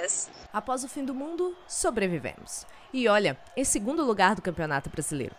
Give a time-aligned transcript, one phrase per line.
[0.00, 0.30] Marias.
[0.52, 2.66] Após o fim do mundo, sobrevivemos.
[2.92, 5.34] E olha, em segundo lugar do Campeonato Brasileiro.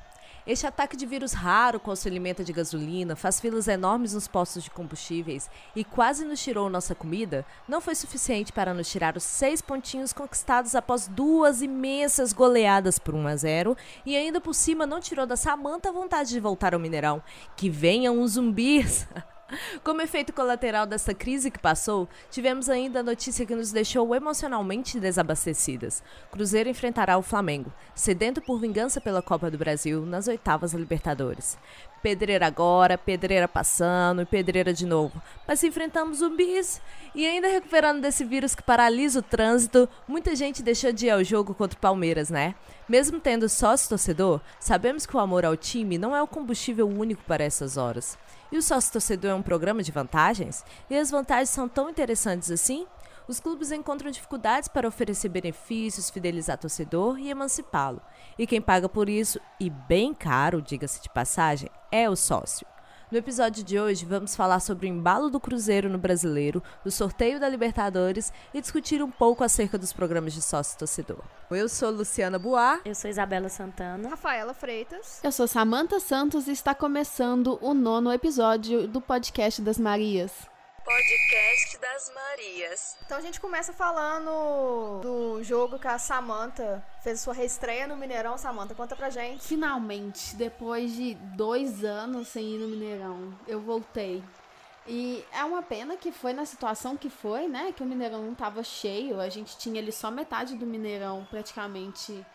[0.45, 4.63] Este ataque de vírus raro com se alimenta de gasolina, faz filas enormes nos postos
[4.63, 9.23] de combustíveis e quase nos tirou nossa comida, não foi suficiente para nos tirar os
[9.23, 14.87] seis pontinhos conquistados após duas imensas goleadas por 1 a 0 e ainda por cima
[14.87, 17.21] não tirou da Samanta a vontade de voltar ao Mineirão.
[17.55, 19.07] Que venham os zumbis!
[19.83, 24.99] Como efeito colateral dessa crise que passou, tivemos ainda a notícia que nos deixou emocionalmente
[24.99, 26.03] desabastecidas.
[26.31, 31.57] Cruzeiro enfrentará o Flamengo, sedento por vingança pela Copa do Brasil nas oitavas da Libertadores.
[32.01, 35.21] Pedreira agora, pedreira passando e pedreira de novo.
[35.47, 36.81] Mas enfrentamos zumbis
[37.13, 41.23] e ainda recuperando desse vírus que paralisa o trânsito, muita gente deixou de ir ao
[41.23, 42.55] jogo contra o Palmeiras, né?
[42.89, 47.23] Mesmo tendo sócio torcedor, sabemos que o amor ao time não é o combustível único
[47.23, 48.17] para essas horas.
[48.51, 50.65] E o sócio torcedor é um programa de vantagens?
[50.89, 52.85] E as vantagens são tão interessantes assim?
[53.25, 58.01] Os clubes encontram dificuldades para oferecer benefícios, fidelizar torcedor e emancipá-lo.
[58.37, 62.67] E quem paga por isso, e bem caro, diga-se de passagem, é o sócio.
[63.11, 67.41] No episódio de hoje, vamos falar sobre o embalo do Cruzeiro no Brasileiro, o sorteio
[67.41, 71.19] da Libertadores e discutir um pouco acerca dos programas de sócio-torcedor.
[71.49, 72.79] Eu sou Luciana Boar.
[72.85, 74.07] Eu sou Isabela Santana.
[74.07, 75.19] Rafaela Freitas.
[75.21, 80.31] Eu sou Samanta Santos e está começando o nono episódio do Podcast das Marias.
[80.83, 82.97] Podcast das Marias.
[83.05, 88.37] Então a gente começa falando do jogo que a Samantha fez sua reestreia no Mineirão.
[88.37, 89.43] Samantha, conta pra gente.
[89.43, 94.23] Finalmente, depois de dois anos sem ir no Mineirão, eu voltei.
[94.87, 97.71] E é uma pena que foi na situação que foi, né?
[97.71, 99.19] Que o Mineirão não tava cheio.
[99.19, 102.25] A gente tinha ali só metade do Mineirão praticamente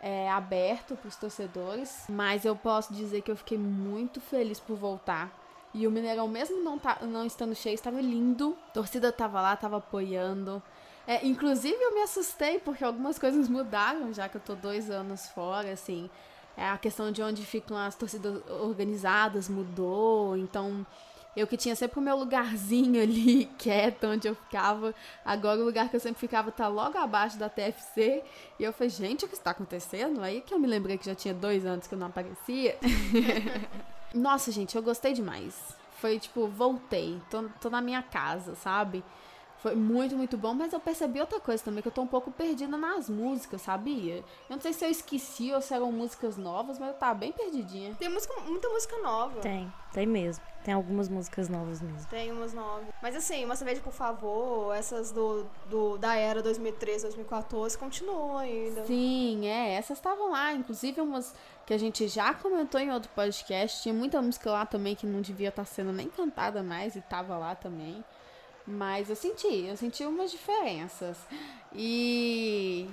[0.00, 2.04] é, aberto para os torcedores.
[2.08, 5.41] Mas eu posso dizer que eu fiquei muito feliz por voltar
[5.74, 8.56] e o Mineirão, mesmo não, tá, não estando cheio, estava lindo.
[8.68, 10.62] A torcida estava lá, estava apoiando.
[11.06, 15.28] É, inclusive, eu me assustei porque algumas coisas mudaram, já que eu tô dois anos
[15.28, 16.10] fora, assim.
[16.56, 20.36] É, a questão de onde ficam as torcidas organizadas mudou.
[20.36, 20.86] Então,
[21.34, 24.94] eu que tinha sempre o meu lugarzinho ali, quieto, onde eu ficava.
[25.24, 28.22] Agora, o lugar que eu sempre ficava tá logo abaixo da TFC.
[28.58, 30.22] E eu falei, gente, o que está acontecendo?
[30.22, 32.76] Aí que eu me lembrei que já tinha dois anos que eu não aparecia.
[34.14, 35.76] Nossa, gente, eu gostei demais.
[35.98, 39.04] Foi tipo, voltei, tô, tô na minha casa, sabe?
[39.62, 42.32] Foi muito, muito bom, mas eu percebi outra coisa também, que eu tô um pouco
[42.32, 44.16] perdida nas músicas, sabia?
[44.16, 47.30] Eu não sei se eu esqueci ou se eram músicas novas, mas eu tava bem
[47.30, 47.94] perdidinha.
[47.94, 49.38] Tem música, muita música nova.
[49.40, 50.44] Tem, tem mesmo.
[50.64, 52.08] Tem algumas músicas novas mesmo.
[52.08, 52.86] Tem umas novas.
[53.00, 58.84] Mas assim, uma cerveja, por favor, essas do, do da era 2013, 2014, continuam ainda.
[58.84, 61.34] Sim, é, essas estavam lá, inclusive umas
[61.66, 63.82] que a gente já comentou em outro podcast.
[63.82, 67.00] Tinha muita música lá também que não devia estar tá sendo nem cantada mais e
[67.00, 68.04] tava lá também.
[68.66, 71.18] Mas eu senti, eu senti umas diferenças.
[71.74, 72.88] E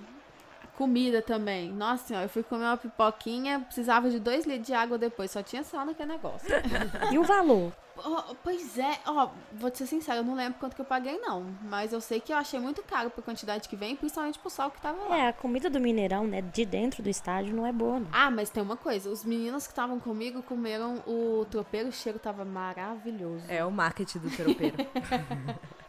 [0.79, 1.73] comida também.
[1.73, 5.43] Nossa senhora, eu fui comer uma pipoquinha, precisava de dois litros de água depois, só
[5.43, 6.47] tinha sal naquele negócio.
[7.11, 7.73] e o valor?
[7.97, 10.85] Oh, pois é, ó, oh, vou te ser sincero, eu não lembro quanto que eu
[10.85, 11.53] paguei, não.
[11.63, 14.71] Mas eu sei que eu achei muito caro pra quantidade que vem, principalmente pro sal
[14.71, 15.17] que tava lá.
[15.17, 18.07] É, a comida do Mineirão, né, de dentro do estádio não é boa, não.
[18.13, 22.17] Ah, mas tem uma coisa, os meninos que estavam comigo comeram o tropeiro, o cheiro
[22.17, 23.43] tava maravilhoso.
[23.49, 24.77] É o marketing do tropeiro.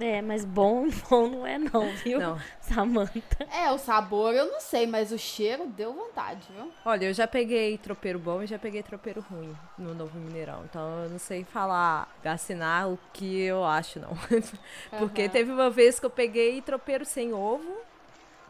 [0.00, 2.20] É, mas bom, bom não é não, viu?
[2.20, 2.38] Não.
[2.60, 3.46] Samanta.
[3.52, 6.70] É, o sabor eu não sei, mas o cheiro deu vontade, viu?
[6.84, 10.64] Olha, eu já peguei tropeiro bom e já peguei tropeiro ruim no Novo Mineirão.
[10.64, 14.16] Então eu não sei falar, assinar o que eu acho, não.
[14.98, 15.28] Porque uhum.
[15.28, 17.76] teve uma vez que eu peguei tropeiro sem ovo,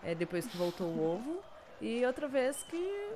[0.02, 1.40] é, depois que voltou o ovo,
[1.80, 3.10] e outra vez que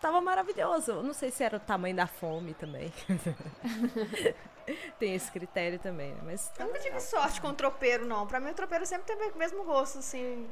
[0.00, 0.90] tava maravilhoso.
[0.90, 2.92] Eu não sei se era o tamanho da fome também.
[4.98, 6.20] Tem esse critério também, né?
[6.24, 6.52] Mas.
[6.58, 8.26] Eu nunca tive sorte com o tropeiro, não.
[8.26, 10.48] Pra mim, o tropeiro sempre teve o mesmo gosto, assim.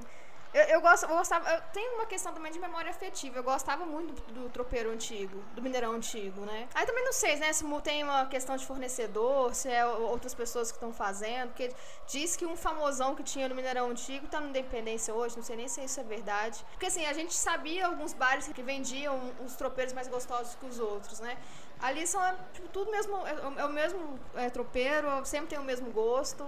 [0.52, 1.48] Eu, eu, gosto, eu gostava.
[1.48, 3.38] Eu tenho uma questão também de memória afetiva.
[3.38, 6.68] Eu gostava muito do, do, tropeiro antigo, do Mineirão antigo, né?
[6.74, 7.52] Aí também não sei, né?
[7.52, 11.50] Se tem uma questão de fornecedor, se é outras pessoas que estão fazendo.
[11.50, 11.72] Porque
[12.08, 15.36] diz que um famosão que tinha no Mineirão antigo tá no Independência hoje.
[15.36, 16.64] Não sei nem se isso é verdade.
[16.72, 20.80] Porque assim, a gente sabia alguns bares que vendiam os tropeiros mais gostosos que os
[20.80, 21.38] outros, né?
[21.82, 23.16] Ali são é, tipo, tudo mesmo.
[23.26, 26.46] É, é o mesmo é, tropeiro, sempre tem o mesmo gosto.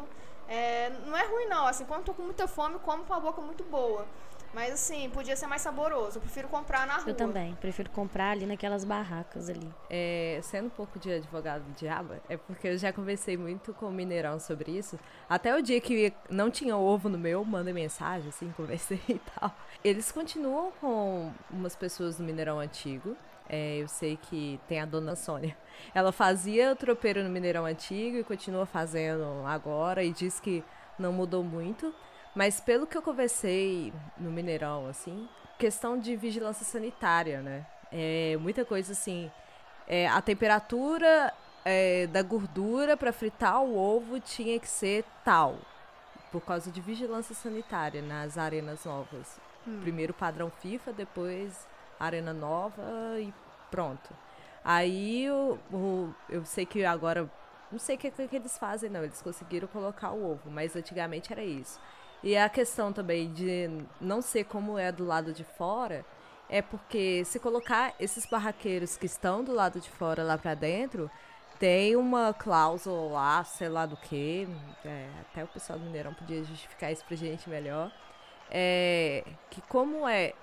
[0.48, 3.20] É, não é ruim não, assim, quando eu tô com muita fome, como com a
[3.20, 4.06] boca muito boa.
[4.52, 6.18] Mas assim, podia ser mais saboroso.
[6.18, 7.08] Eu prefiro comprar na rua.
[7.08, 9.72] Eu também, prefiro comprar ali naquelas barracas ali.
[9.88, 13.86] É, sendo um pouco de advogado do diabo, é porque eu já conversei muito com
[13.86, 14.98] o Mineirão sobre isso.
[15.28, 19.54] Até o dia que não tinha ovo no meu, mandei mensagem, assim, conversei e tal.
[19.82, 23.16] Eles continuam com umas pessoas do Mineirão antigo.
[23.48, 25.56] É, eu sei que tem a dona Sônia.
[25.94, 30.64] Ela fazia tropeiro no Mineirão Antigo e continua fazendo agora e diz que
[30.98, 31.94] não mudou muito.
[32.34, 35.28] Mas pelo que eu conversei no Mineirão, assim,
[35.58, 37.66] questão de vigilância sanitária, né?
[37.90, 39.30] É muita coisa assim.
[39.86, 41.32] É, a temperatura
[41.64, 45.58] é, da gordura para fritar o ovo tinha que ser tal.
[46.30, 49.38] Por causa de vigilância sanitária nas arenas novas.
[49.66, 49.80] Hum.
[49.82, 51.66] Primeiro padrão FIFA, depois
[52.06, 52.82] arena nova
[53.18, 53.32] e
[53.70, 54.10] pronto.
[54.64, 57.28] Aí o, o- eu sei que agora.
[57.70, 59.02] Não sei o que, que eles fazem, não.
[59.02, 61.80] Eles conseguiram colocar o ovo, mas antigamente era isso.
[62.22, 63.68] E a questão também de
[64.00, 66.04] não ser como é do lado de fora
[66.48, 71.10] é porque se colocar esses barraqueiros que estão do lado de fora lá pra dentro,
[71.58, 74.46] tem uma cláusula lá, sei lá do que.
[75.20, 77.90] até o pessoal do Mineirão podia justificar isso pra gente melhor.
[78.50, 80.34] É, que como é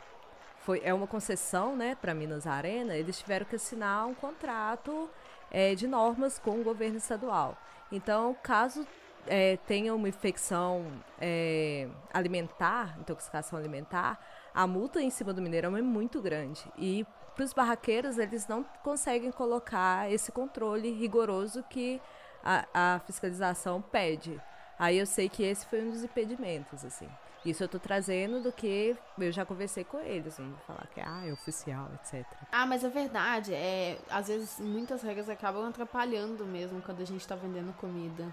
[0.69, 5.09] foi, é uma concessão né, para Minas Arena, eles tiveram que assinar um contrato
[5.49, 7.57] é, de normas com o governo estadual.
[7.91, 8.85] Então, caso
[9.25, 10.85] é, tenha uma infecção
[11.19, 14.23] é, alimentar, intoxicação alimentar,
[14.53, 16.63] a multa em cima do Mineirão é muito grande.
[16.77, 21.99] E para os barraqueiros, eles não conseguem colocar esse controle rigoroso que
[22.43, 24.39] a, a fiscalização pede.
[24.77, 27.09] Aí eu sei que esse foi um dos impedimentos, assim.
[27.45, 30.99] Isso eu tô trazendo do que eu já conversei com eles, não vou falar que
[30.99, 32.25] ah, é oficial, etc.
[32.51, 33.53] Ah, mas é verdade.
[33.53, 38.27] É, às vezes muitas regras acabam atrapalhando mesmo quando a gente tá vendendo comida.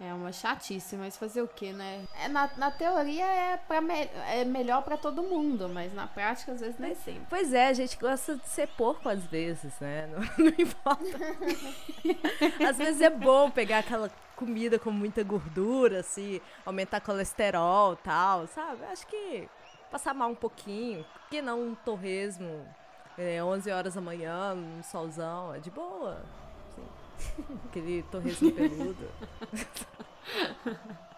[0.00, 2.04] É uma chatice, mas fazer o que, né?
[2.22, 6.52] É, na, na teoria é, pra me- é melhor pra todo mundo, mas na prática
[6.52, 7.26] às vezes nem sempre.
[7.28, 10.06] Pois é, a gente gosta de ser porco às vezes, né?
[10.14, 11.02] Não, não importa.
[12.68, 14.08] às vezes é bom pegar aquela
[14.38, 18.84] comida com muita gordura, assim, aumentar colesterol e tal, sabe?
[18.84, 19.48] Acho que
[19.90, 22.64] passar mal um pouquinho, que não um torresmo
[23.18, 26.22] é, 11 horas da manhã, um solzão, é de boa.
[26.68, 26.86] assim.
[27.68, 29.10] Aquele torresmo peludo.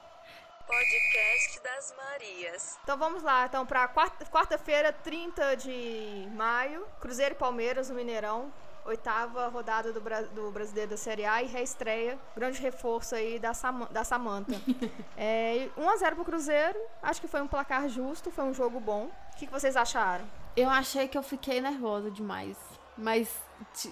[0.67, 2.79] Podcast das Marias.
[2.85, 8.53] Então vamos lá, então pra quarta- quarta-feira, 30 de maio, Cruzeiro e Palmeiras no Mineirão.
[8.85, 12.19] Oitava rodada do, Bra- do Brasileiro da Série A e reestreia.
[12.37, 14.55] Grande reforço aí da, Sama- da Samanta.
[15.17, 16.79] é, 1x0 pro Cruzeiro.
[17.03, 19.11] Acho que foi um placar justo, foi um jogo bom.
[19.35, 20.25] O que, que vocês acharam?
[20.57, 22.57] Eu achei que eu fiquei nervosa demais.
[22.97, 23.31] Mas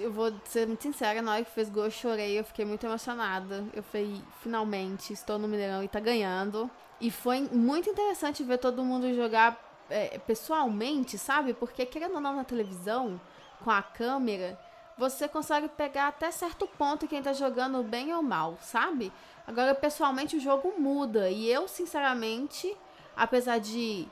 [0.00, 2.84] eu vou ser muito sincera, na hora que fez gol eu chorei, eu fiquei muito
[2.84, 3.64] emocionada.
[3.72, 6.70] Eu falei, finalmente, estou no Mineirão e tá ganhando.
[7.00, 9.56] E foi muito interessante ver todo mundo jogar
[9.88, 11.54] é, pessoalmente, sabe?
[11.54, 13.18] Porque querendo ou não na televisão,
[13.62, 14.58] com a câmera,
[14.98, 19.12] você consegue pegar até certo ponto quem tá jogando bem ou mal, sabe?
[19.46, 21.30] Agora, pessoalmente, o jogo muda.
[21.30, 22.76] E eu, sinceramente,
[23.16, 24.06] apesar de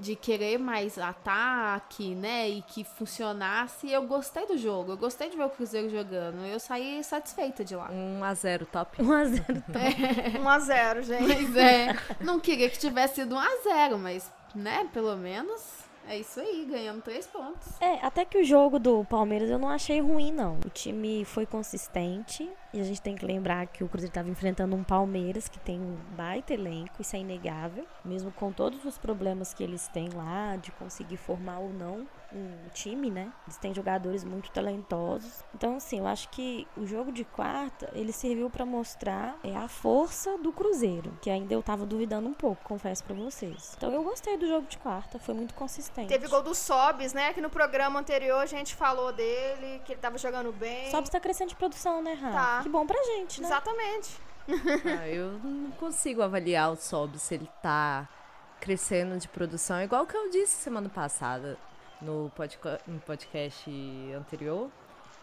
[0.00, 4.92] de querer mais ataque, né, e que funcionasse, eu gostei do jogo.
[4.92, 6.44] Eu gostei de ver o Cruzeiro jogando.
[6.44, 7.90] Eu saí satisfeita de lá.
[7.90, 9.02] 1 a 0 top.
[9.02, 9.64] 1x0.
[10.42, 11.26] 1x0, gente.
[11.26, 16.18] Mas é, não queria que tivesse sido 1 a 0, mas, né, pelo menos é
[16.18, 17.80] isso aí, ganhamos três pontos.
[17.80, 20.58] É, até que o jogo do Palmeiras eu não achei ruim, não.
[20.64, 22.48] O time foi consistente.
[22.72, 25.80] E a gente tem que lembrar que o Cruzeiro estava enfrentando um Palmeiras que tem
[25.80, 27.86] um baita elenco, isso é inegável.
[28.04, 32.68] Mesmo com todos os problemas que eles têm lá, de conseguir formar ou não um
[32.74, 33.32] time, né?
[33.46, 35.42] Eles têm jogadores muito talentosos.
[35.54, 39.66] Então, assim, eu acho que o jogo de quarta, ele serviu para mostrar é, a
[39.66, 43.74] força do Cruzeiro, que ainda eu tava duvidando um pouco, confesso para vocês.
[43.76, 46.08] Então, eu gostei do jogo de quarta, foi muito consistente.
[46.08, 47.32] Teve gol do Sobis, né?
[47.32, 50.90] Que no programa anterior a gente falou dele, que ele tava jogando bem.
[50.90, 52.36] Sobs tá crescendo de produção, né, Rafa?
[52.36, 52.57] Tá.
[52.62, 53.46] Que bom pra gente, né?
[53.48, 54.18] Exatamente.
[54.98, 58.08] Ah, eu não consigo avaliar o Sob se ele tá
[58.60, 61.56] crescendo de produção, igual que eu disse semana passada
[62.00, 63.70] no, podca- no podcast
[64.16, 64.70] anterior.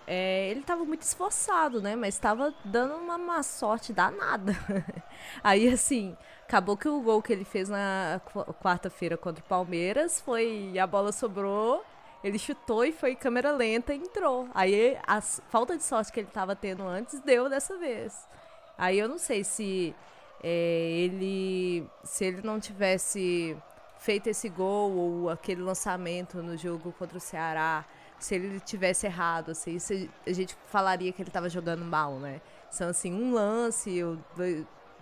[0.07, 1.95] É, ele tava muito esforçado, né?
[1.95, 4.53] Mas tava dando uma má sorte danada.
[5.43, 6.15] Aí, assim,
[6.47, 10.77] acabou que o gol que ele fez na qu- quarta-feira contra o Palmeiras foi.
[10.77, 11.83] A bola sobrou,
[12.25, 14.49] ele chutou e foi câmera lenta e entrou.
[14.51, 18.27] Aí a falta de sorte que ele tava tendo antes deu dessa vez.
[18.75, 19.95] Aí eu não sei se
[20.43, 23.55] é, ele se ele não tivesse
[23.99, 27.85] feito esse gol ou aquele lançamento no jogo contra o Ceará,
[28.17, 29.77] se ele tivesse errado, assim,
[30.25, 32.41] a gente falaria que ele estava jogando mal, né?
[32.71, 34.17] São assim um lance ou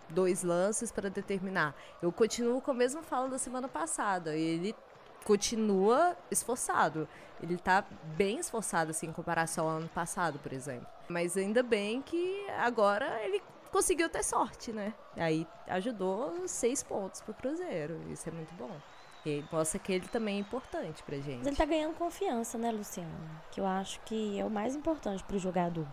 [0.10, 1.74] dois lances para determinar.
[2.02, 4.36] Eu continuo com a mesma fala da semana passada.
[4.36, 4.76] Ele
[5.24, 7.08] continua esforçado.
[7.42, 7.84] Ele tá
[8.16, 10.88] bem esforçado, assim, em comparação ao ano passado, por exemplo.
[11.10, 14.94] Mas ainda bem que agora ele conseguiu ter sorte, né?
[15.18, 18.00] Aí ajudou seis pontos pro Cruzeiro.
[18.10, 18.72] Isso é muito bom.
[19.26, 21.38] E mostra que ele também é importante pra gente.
[21.38, 23.10] Mas ele tá ganhando confiança, né, Luciano?
[23.52, 25.88] Que eu acho que é o mais importante pro jogador.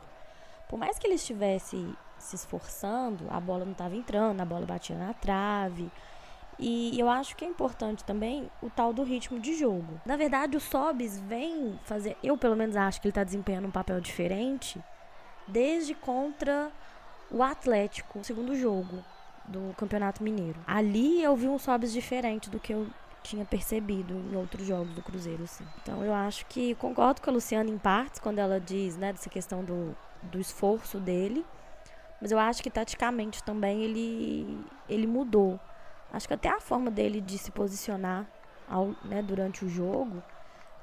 [0.69, 4.97] Por mais que ele estivesse se esforçando, a bola não tava entrando, a bola batia
[4.97, 5.91] na trave.
[6.61, 10.01] E eu acho que é importante também o tal do ritmo de jogo.
[10.05, 12.17] Na verdade, o Sobis vem fazer.
[12.23, 14.79] Eu, pelo menos, acho que ele está desempenhando um papel diferente
[15.49, 16.71] desde contra
[17.31, 19.03] o Atlético, segundo jogo
[19.47, 20.61] do Campeonato Mineiro.
[20.67, 22.87] Ali eu vi um Sobis diferente do que eu
[23.23, 25.65] tinha percebido em outros jogos do Cruzeiro, assim.
[25.83, 29.29] Então eu acho que concordo com a Luciana em partes quando ela diz, né, dessa
[29.29, 31.45] questão do, do esforço dele.
[32.21, 35.59] Mas eu acho que taticamente também ele, ele mudou.
[36.13, 38.27] Acho que até a forma dele de se posicionar
[38.69, 40.23] ao, né, durante o jogo,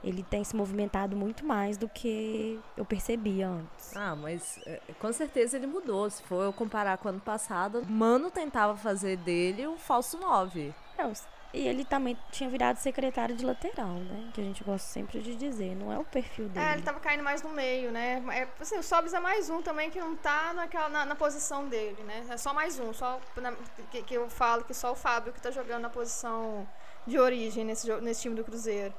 [0.04, 3.96] ele tem se movimentado muito mais do que eu percebia antes.
[3.96, 6.10] Ah, mas é, com certeza ele mudou.
[6.10, 10.74] Se for eu comparar com o ano passado, Mano tentava fazer dele um falso 9.
[10.98, 11.12] É,
[11.54, 14.30] e ele também tinha virado secretário de lateral, né?
[14.34, 15.76] Que a gente gosta sempre de dizer.
[15.76, 16.66] Não é o perfil dele.
[16.66, 18.22] É, ele tava caindo mais no meio, né?
[18.34, 21.68] É, assim, o Sobis é mais um também que não tá naquela, na, na posição
[21.68, 22.26] dele, né?
[22.30, 22.92] É só mais um.
[22.94, 23.54] Só na,
[23.90, 26.68] que, que, eu falo que só o Fábio que tá jogando na posição
[27.06, 28.94] de origem nesse, nesse time do Cruzeiro.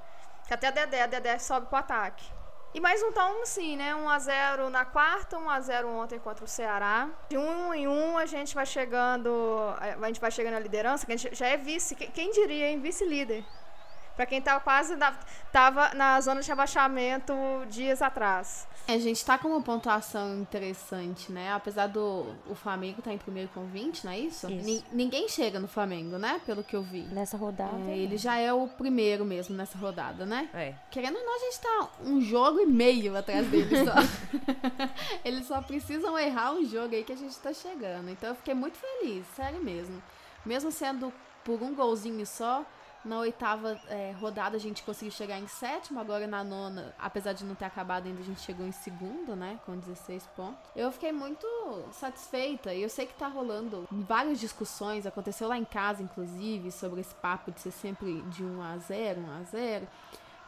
[0.47, 2.38] Que até a Dedé, a Dedé sobe pro ataque.
[2.75, 3.95] E mais um tom, sim, né?
[3.95, 7.09] 1x0 na quarta, 1x0 ontem contra o Ceará.
[7.31, 9.31] De um em um, a gente vai chegando.
[9.81, 11.95] A gente vai chegando à liderança, que a gente já é vice.
[11.95, 12.79] Quem diria, hein?
[12.79, 13.43] Vice-líder.
[14.19, 15.13] Para quem tava quase na,
[15.53, 17.33] tava na zona de rebaixamento
[17.71, 18.67] dias atrás.
[18.89, 21.53] É, a gente tá com uma pontuação interessante, né?
[21.53, 24.51] Apesar do o Flamengo tá em primeiro com 20, não é isso?
[24.51, 24.85] isso.
[24.91, 26.41] ninguém chega no Flamengo, né?
[26.45, 27.03] Pelo que eu vi.
[27.03, 27.79] Nessa rodada.
[27.89, 30.51] É, ele já é o primeiro mesmo nessa rodada, né?
[30.53, 30.75] É.
[30.91, 33.95] Querendo ou não, a gente tá um jogo e meio atrás dele só.
[35.25, 38.11] Eles só precisam errar um jogo aí que a gente tá chegando.
[38.11, 40.03] Então eu fiquei muito feliz, sério mesmo.
[40.45, 41.13] Mesmo sendo
[41.45, 42.67] por um golzinho só,
[43.09, 47.45] na oitava é, rodada a gente conseguiu chegar em sétimo, agora na nona, apesar de
[47.45, 49.59] não ter acabado ainda, a gente chegou em segundo, né?
[49.65, 50.59] Com 16 pontos.
[50.77, 51.47] Eu fiquei muito
[51.93, 57.01] satisfeita e eu sei que tá rolando várias discussões, aconteceu lá em casa, inclusive, sobre
[57.01, 59.89] esse papo de ser sempre de 1 a 0 1 a 0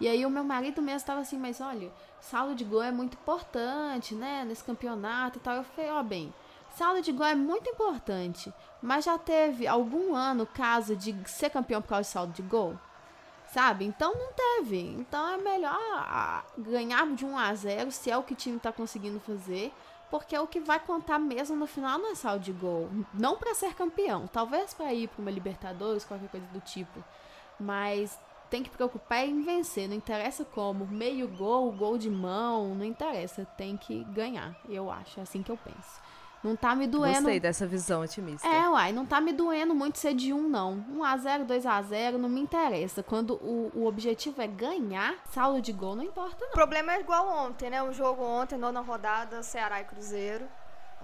[0.01, 3.19] e aí o meu marido mesmo estava assim, mas olha, saldo de gol é muito
[3.19, 5.57] importante, né, nesse campeonato e tal.
[5.57, 6.33] Eu falei, ó, oh, bem,
[6.75, 11.83] saldo de gol é muito importante, mas já teve algum ano caso de ser campeão
[11.83, 12.79] por causa de saldo de gol?
[13.53, 13.85] Sabe?
[13.85, 14.79] Então não teve.
[14.79, 18.57] Então é melhor ah, ganhar de 1 a 0 se é o que o time
[18.57, 19.73] está conseguindo fazer,
[20.11, 22.89] porque é o que vai contar mesmo no final não é saldo de gol.
[23.13, 27.03] Não para ser campeão, talvez para ir para uma Libertadores, qualquer coisa do tipo.
[27.59, 28.19] Mas
[28.51, 33.45] tem que preocupar em vencer, não interessa como, meio gol, gol de mão, não interessa,
[33.57, 34.57] tem que ganhar.
[34.69, 36.01] Eu acho, é assim que eu penso.
[36.43, 37.17] Não tá me doendo.
[37.17, 38.49] Gostei dessa visão otimista.
[38.49, 40.83] É, uai, não tá me doendo muito ser de um, não.
[40.91, 43.03] 1x0, 2x0, não me interessa.
[43.03, 46.49] Quando o, o objetivo é ganhar, saldo de gol não importa, não.
[46.49, 47.83] O problema é igual ontem, né?
[47.83, 50.47] O jogo ontem, nona rodada, Ceará e Cruzeiro.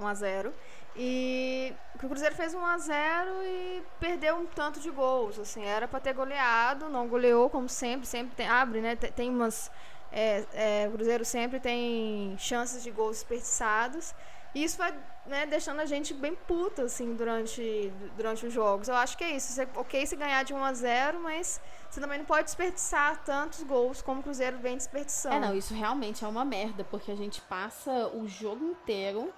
[0.00, 0.52] 1x0.
[0.98, 5.38] E o Cruzeiro fez 1x0 e perdeu um tanto de gols.
[5.38, 8.96] Assim, era para ter goleado, não goleou, como sempre, sempre tem, abre, né?
[8.96, 9.70] Tem, tem umas.
[10.10, 14.14] É, é, o Cruzeiro sempre tem chances de gols desperdiçados.
[14.56, 14.90] E isso vai
[15.26, 18.88] né, deixando a gente bem puta, assim, durante, durante os jogos.
[18.88, 19.52] Eu acho que é isso.
[19.52, 21.60] Você, ok se ganhar de 1 a 0 mas
[21.90, 25.34] você também não pode desperdiçar tantos gols como o Cruzeiro vem desperdiçando.
[25.34, 29.30] É, não, isso realmente é uma merda, porque a gente passa o jogo inteiro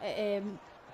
[0.00, 0.42] é, é,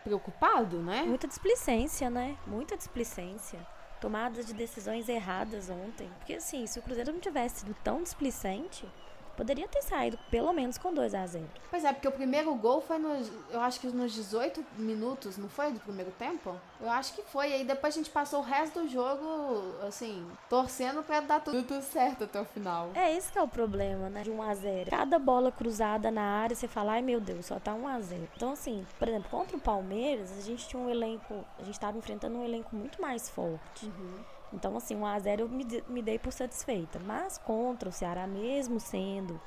[0.02, 1.02] preocupado, né?
[1.02, 2.38] Muita displicência, né?
[2.46, 3.58] Muita displicência.
[4.00, 6.10] Tomadas de decisões erradas ontem.
[6.20, 8.88] Porque, assim, se o Cruzeiro não tivesse sido tão displicente
[9.38, 12.80] Poderia ter saído pelo menos com 2 a 0 Pois é, porque o primeiro gol
[12.80, 13.30] foi nos.
[13.52, 15.70] Eu acho que nos 18 minutos, não foi?
[15.70, 16.56] Do primeiro tempo?
[16.80, 17.50] Eu acho que foi.
[17.50, 21.62] E aí depois a gente passou o resto do jogo, assim, torcendo pra dar tudo,
[21.62, 22.90] tudo certo até o final.
[22.96, 24.24] É esse que é o problema, né?
[24.24, 27.60] De 1 a 0 Cada bola cruzada na área, você fala, ai meu Deus, só
[27.60, 30.90] tá 1 a 0 Então, assim, por exemplo, contra o Palmeiras, a gente tinha um
[30.90, 31.44] elenco.
[31.60, 33.86] A gente tava enfrentando um elenco muito mais forte.
[33.86, 34.37] Uhum.
[34.52, 36.98] Então, assim, 1 a 0 eu me, dei por satisfeita.
[36.98, 39.40] Mas contra o Ceará, mesmo sendo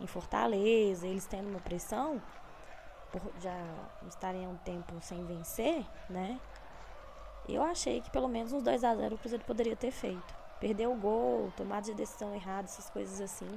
[0.00, 2.20] em Fortaleza, eles tendo uma pressão,
[3.12, 3.56] por já
[4.06, 6.40] estarem um tempo sem vencer, né?
[7.48, 10.34] Eu achei que pelo menos uns 2 a 0 o Cruzeiro poderia ter feito.
[10.60, 13.48] Perdeu o gol, tomada de decisão errada, essas coisas assim,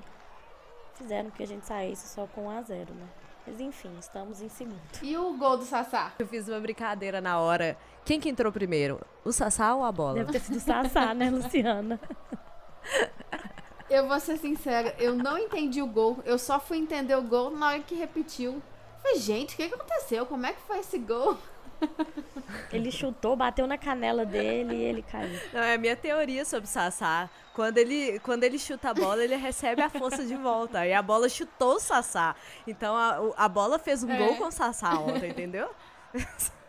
[0.93, 3.07] fizeram que a gente saísse só com 1 a 0 né?
[3.45, 4.79] Mas enfim, estamos em segundo.
[5.01, 6.13] E o gol do Sassá?
[6.19, 7.77] Eu fiz uma brincadeira na hora.
[8.05, 8.99] Quem que entrou primeiro?
[9.23, 10.15] O Sassá ou a bola?
[10.15, 11.99] Deve ter sido o Sassá, né, Luciana?
[13.91, 16.19] Eu vou ser sincera, eu não entendi o gol.
[16.23, 18.63] Eu só fui entender o gol na hora que repetiu.
[19.03, 20.25] Falei, gente, o que aconteceu?
[20.25, 21.37] Como é que foi esse gol?
[22.71, 25.39] Ele chutou, bateu na canela dele e ele caiu.
[25.53, 27.29] Não, é a minha teoria sobre o Sassá.
[27.53, 30.85] Quando ele, quando ele chuta a bola, ele recebe a força de volta.
[30.85, 32.35] E a bola chutou o Sassá.
[32.65, 34.17] Então a, a bola fez um é.
[34.17, 35.69] gol com o Sassá ontem, entendeu?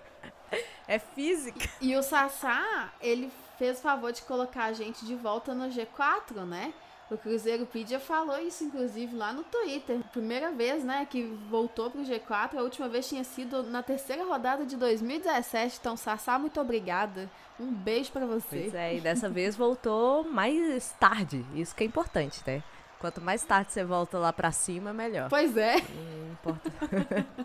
[0.87, 1.66] É física.
[1.81, 6.45] E o Sassá, ele fez o favor de colocar a gente de volta no G4,
[6.45, 6.75] né?
[7.12, 9.99] O Cruzeiro Pedia falou isso, inclusive, lá no Twitter.
[10.12, 12.57] Primeira vez, né, que voltou pro G4.
[12.57, 15.76] A última vez tinha sido na terceira rodada de 2017.
[15.78, 17.31] Então, Sassá, muito obrigada.
[17.61, 18.61] Um beijo para você.
[18.62, 21.45] Pois é, e dessa vez voltou mais tarde.
[21.54, 22.62] Isso que é importante, né?
[22.99, 25.28] Quanto mais tarde você volta lá pra cima, melhor.
[25.28, 25.75] Pois é.
[25.75, 26.73] Não importa.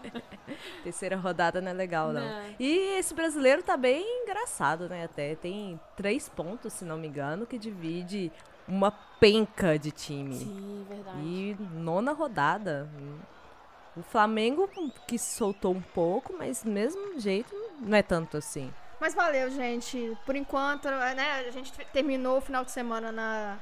[0.84, 2.22] Terceira rodada não é legal, não.
[2.22, 2.56] Não.
[2.58, 5.04] E esse brasileiro tá bem engraçado, né?
[5.04, 8.32] Até tem três pontos, se não me engano, que divide
[8.68, 10.36] uma penca de time.
[10.36, 11.20] Sim, verdade.
[11.20, 12.90] E nona rodada.
[13.96, 14.70] O Flamengo
[15.08, 18.72] que soltou um pouco, mas mesmo jeito não é tanto assim.
[19.00, 20.16] Mas valeu, gente.
[20.26, 23.58] Por enquanto, né, a gente terminou o final de semana na,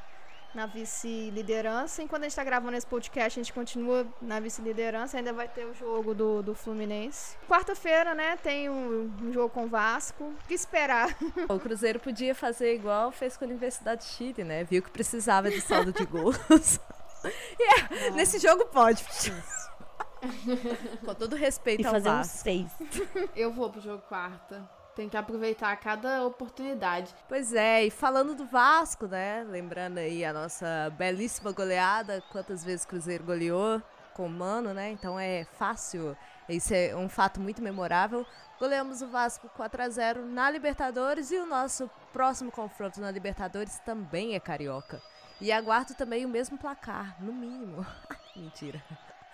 [0.56, 2.02] na vice-liderança.
[2.02, 5.18] Enquanto a gente tá gravando esse podcast, a gente continua na vice-liderança.
[5.18, 7.36] Ainda vai ter o jogo do, do Fluminense.
[7.48, 10.24] Quarta-feira, né, tem um, um jogo com o Vasco.
[10.24, 11.16] O que esperar?
[11.50, 14.64] O Cruzeiro podia fazer igual fez com a Universidade de Chile, né?
[14.64, 16.38] Viu que precisava de saldo de gols.
[17.60, 19.04] E é, nesse jogo pode.
[21.04, 22.38] com todo respeito E ao fazer um Vasco.
[22.38, 22.72] seis.
[23.36, 24.70] Eu vou pro jogo quarta.
[24.96, 27.14] Tem que aproveitar cada oportunidade.
[27.28, 29.46] Pois é, e falando do Vasco, né?
[29.50, 33.82] Lembrando aí a nossa belíssima goleada, quantas vezes o Cruzeiro goleou
[34.14, 34.92] com o Mano, né?
[34.92, 36.16] Então é fácil,
[36.48, 38.26] isso é um fato muito memorável.
[38.58, 43.78] Goleamos o Vasco 4 a 0 na Libertadores e o nosso próximo confronto na Libertadores
[43.80, 45.02] também é carioca.
[45.42, 47.86] E aguardo também o mesmo placar, no mínimo.
[48.34, 48.82] Mentira.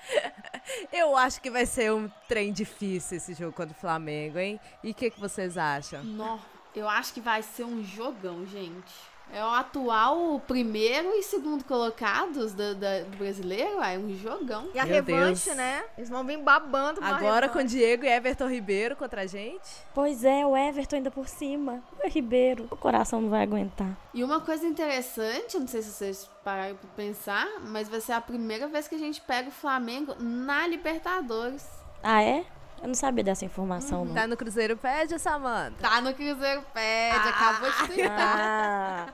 [0.91, 4.59] Eu acho que vai ser um trem difícil esse jogo contra o Flamengo, hein?
[4.83, 6.03] E o que, que vocês acham?
[6.03, 6.39] Nó,
[6.75, 9.10] eu acho que vai ser um jogão, gente.
[9.33, 14.69] É o atual primeiro e segundo colocados do, do brasileiro, é um jogão.
[14.73, 15.57] E a Meu revanche, Deus.
[15.57, 15.83] né?
[15.97, 17.61] Eles vão vir babando Agora com.
[17.63, 19.69] Diego e Everton Ribeiro contra a gente.
[19.93, 21.81] Pois é, o Everton ainda por cima.
[22.03, 22.67] O Ribeiro.
[22.69, 23.95] O coração não vai aguentar.
[24.13, 28.21] E uma coisa interessante, não sei se vocês pararam pra pensar, mas vai ser a
[28.21, 31.65] primeira vez que a gente pega o Flamengo na Libertadores.
[32.03, 32.43] Ah, é?
[32.81, 34.13] Eu não sabia dessa informação, não.
[34.13, 35.75] Tá no Cruzeiro Pede, Samanta?
[35.79, 38.37] Tá no Cruzeiro Pede, acabou de twittar.
[38.39, 39.13] Ah,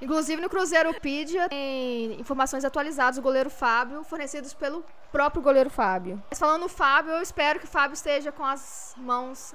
[0.00, 6.20] Inclusive no Cruzeiropedia tem informações atualizadas do goleiro Fábio, fornecidos pelo próprio goleiro Fábio.
[6.28, 9.54] Mas falando no Fábio, eu espero que o Fábio esteja com as mãos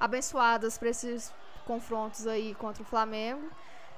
[0.00, 1.32] abençoadas para esses
[1.64, 3.48] confrontos aí contra o Flamengo.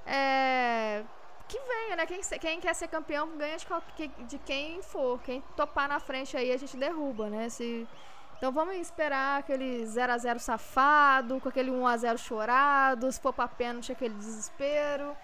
[0.05, 1.03] É,
[1.49, 2.05] Que venha, né?
[2.05, 5.19] Quem, quem quer ser campeão ganha de, de quem for.
[5.23, 7.49] Quem topar na frente aí a gente derruba, né?
[7.49, 7.89] Se...
[8.37, 14.15] Então vamos esperar aquele 0x0 safado, com aquele 1x0 chorado, se for pra pênalti aquele
[14.15, 15.17] desespero.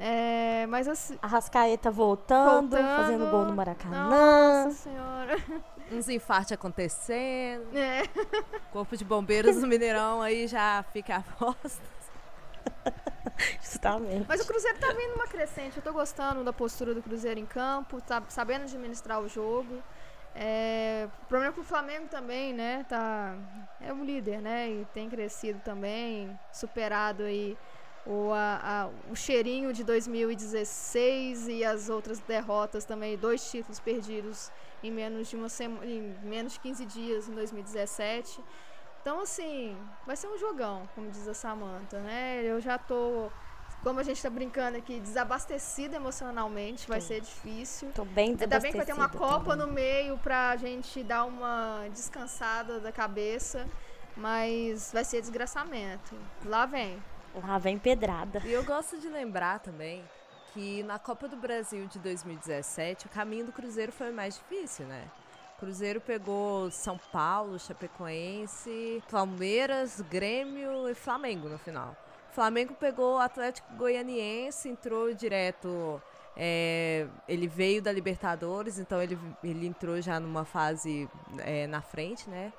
[0.00, 1.18] É, mas assim.
[1.20, 2.96] Arrascaeta voltando, Voltando.
[2.96, 4.64] fazendo gol no Maracanã.
[4.64, 5.36] Nossa senhora.
[5.90, 7.76] Uns infartos acontecendo.
[7.76, 8.02] É.
[8.70, 11.80] Corpo de bombeiros no Mineirão aí já fica a voz.
[13.60, 14.26] Justamente.
[14.28, 15.76] Mas o Cruzeiro tá vindo uma crescente.
[15.78, 19.82] Eu tô gostando da postura do Cruzeiro em campo, tá sabendo administrar o jogo.
[20.40, 22.84] É, o problema é que o Flamengo também, né?
[22.84, 23.36] Tá,
[23.80, 24.70] é o líder, né?
[24.70, 27.58] E tem crescido também, superado aí
[28.04, 34.52] o, a- a- o cheirinho de 2016 e as outras derrotas também, dois títulos perdidos
[34.82, 38.44] em menos de uma semana, em menos de 15 dias em 2017.
[39.00, 42.44] Então, assim, vai ser um jogão, como diz a Samantha, né?
[42.44, 43.32] Eu já tô,
[43.82, 47.90] como a gente tá brincando aqui, desabastecida emocionalmente, vai ser difícil.
[47.94, 49.66] Tô bem Ainda bem que vai ter uma desabastecida Copa também.
[49.66, 53.66] no meio pra gente dar uma descansada da cabeça,
[54.16, 56.14] mas vai ser desgraçamento.
[56.44, 57.02] Lá vem.
[57.34, 58.42] Lá vem pedrada.
[58.44, 60.04] E eu gosto de lembrar também
[60.52, 65.04] que na Copa do Brasil de 2017 o caminho do Cruzeiro foi mais difícil, né?
[65.56, 71.96] O Cruzeiro pegou São Paulo, Chapecoense, Palmeiras, Grêmio e Flamengo no final.
[72.38, 76.00] Flamengo pegou o Atlético Goianiense, entrou direto.
[76.36, 82.30] é, ele veio da Libertadores, então ele, ele entrou já numa fase é, na frente,
[82.30, 82.52] né?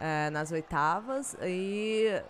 [0.00, 1.36] É, nas oitavas.
[1.40, 2.20] E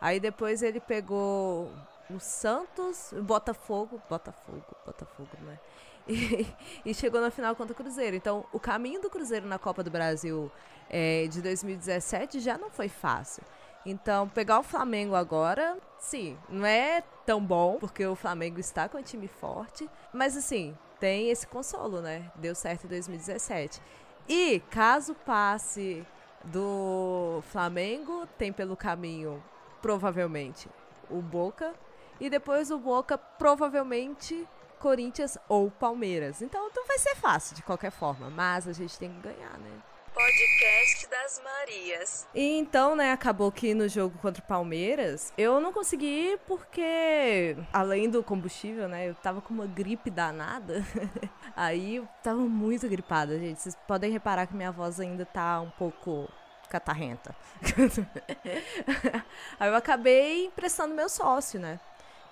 [0.00, 1.70] aí depois ele pegou
[2.10, 5.56] o Santos, o Botafogo, Botafogo, Botafogo, né?
[6.08, 6.46] E,
[6.84, 8.16] e chegou na final contra o Cruzeiro.
[8.16, 10.50] Então, o caminho do Cruzeiro na Copa do Brasil
[10.88, 13.44] eh, de 2017 já não foi fácil.
[13.84, 18.98] Então, pegar o Flamengo agora, sim, não é tão bom, porque o Flamengo está com
[18.98, 22.30] um time forte, mas assim, tem esse consolo, né?
[22.34, 23.80] Deu certo em 2017.
[24.28, 26.06] E caso passe
[26.44, 29.42] do Flamengo, tem pelo caminho,
[29.80, 30.68] provavelmente,
[31.08, 31.74] o Boca.
[32.20, 34.46] E depois o Boca, provavelmente,
[34.78, 36.42] Corinthians ou Palmeiras.
[36.42, 39.82] Então não vai ser fácil de qualquer forma, mas a gente tem que ganhar, né?
[40.14, 42.26] Podcast das Marias.
[42.34, 47.56] E então, né, acabou que no jogo contra o Palmeiras, eu não consegui ir porque,
[47.72, 50.84] além do combustível, né, eu tava com uma gripe danada.
[51.56, 53.60] Aí eu tava muito gripada, gente.
[53.60, 56.28] Vocês podem reparar que minha voz ainda tá um pouco
[56.68, 57.34] catarrenta.
[59.58, 61.78] Aí eu acabei emprestando meu sócio, né?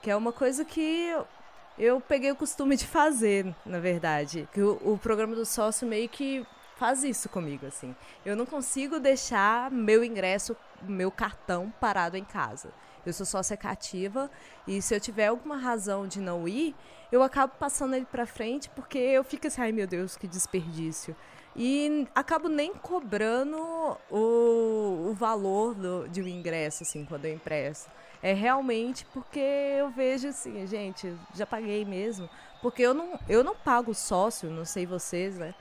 [0.01, 1.15] Que é uma coisa que
[1.79, 4.49] eu peguei o costume de fazer, na verdade.
[4.53, 6.47] Que o, o programa do sócio meio que
[6.79, 7.95] faz isso comigo, assim.
[8.25, 12.71] Eu não consigo deixar meu ingresso, meu cartão parado em casa.
[13.05, 14.31] Eu sou sócia cativa
[14.67, 16.75] e se eu tiver alguma razão de não ir,
[17.11, 21.17] eu acabo passando ele para frente porque eu fico assim, ai meu Deus, que desperdício.
[21.57, 23.57] E acabo nem cobrando
[24.11, 27.89] o, o valor do, de um ingresso, assim, quando eu impresso.
[28.23, 32.29] É realmente porque eu vejo assim, gente, já paguei mesmo.
[32.63, 35.55] Porque eu não, eu não pago sócio, não sei vocês, né?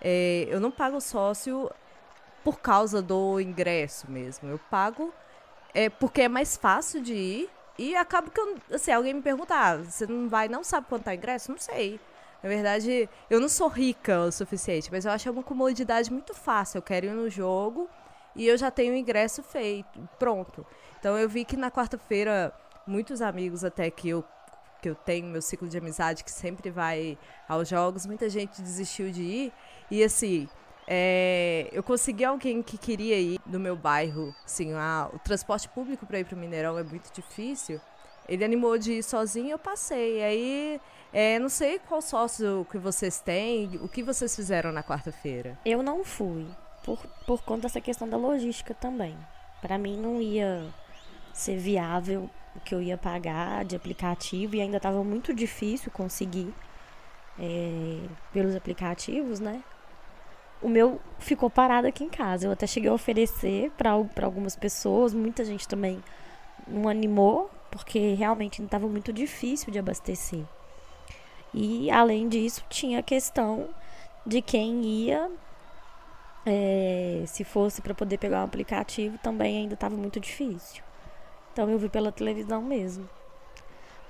[0.00, 1.70] É, eu não pago sócio
[2.44, 4.48] por causa do ingresso mesmo.
[4.48, 5.12] Eu pago
[5.74, 7.50] é, porque é mais fácil de ir.
[7.78, 11.04] E acaba que, eu, assim, alguém me pergunta, ah, você não vai, não sabe quanto
[11.04, 11.50] tá ingresso?
[11.50, 12.00] Não sei.
[12.42, 16.78] Na verdade, eu não sou rica o suficiente, mas eu acho uma comodidade muito fácil.
[16.78, 17.88] Eu quero ir no jogo
[18.34, 20.64] e eu já tenho o ingresso feito, pronto.
[20.98, 22.52] Então eu vi que na quarta-feira,
[22.86, 24.24] muitos amigos até que eu
[24.80, 29.10] que eu tenho, meu ciclo de amizade, que sempre vai aos jogos, muita gente desistiu
[29.10, 29.52] de ir.
[29.90, 30.48] E assim,
[30.86, 34.34] é, eu consegui alguém que queria ir do meu bairro.
[34.44, 34.72] Assim,
[35.12, 37.80] o transporte público para ir para o Mineirão é muito difícil.
[38.28, 40.22] Ele animou de ir sozinho, eu passei.
[40.22, 40.80] Aí,
[41.12, 45.58] é, não sei qual sócio que vocês têm, o que vocês fizeram na quarta-feira.
[45.64, 46.46] Eu não fui,
[46.84, 49.16] por, por conta dessa questão da logística também.
[49.60, 50.66] Para mim não ia
[51.32, 56.52] ser viável o que eu ia pagar de aplicativo e ainda estava muito difícil conseguir
[57.38, 58.00] é,
[58.32, 59.62] pelos aplicativos, né?
[60.62, 62.46] O meu ficou parado aqui em casa.
[62.46, 63.92] Eu até cheguei a oferecer para
[64.22, 66.02] algumas pessoas, muita gente também
[66.66, 70.44] não animou, porque realmente estava muito difícil de abastecer.
[71.52, 73.68] E além disso, tinha a questão
[74.26, 75.30] de quem ia,
[76.44, 80.82] é, se fosse para poder pegar um aplicativo, também ainda estava muito difícil.
[81.52, 83.08] Então eu vi pela televisão mesmo.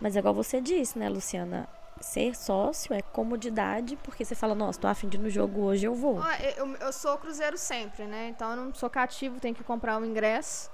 [0.00, 1.68] Mas é igual você disse, né, Luciana?
[2.00, 5.86] Ser sócio é comodidade, porque você fala, nossa, tô afim de ir no jogo hoje,
[5.86, 6.20] eu vou.
[6.20, 8.28] Ah, eu, eu sou cruzeiro sempre, né?
[8.28, 10.70] Então eu não sou cativo, tenho que comprar o um ingresso.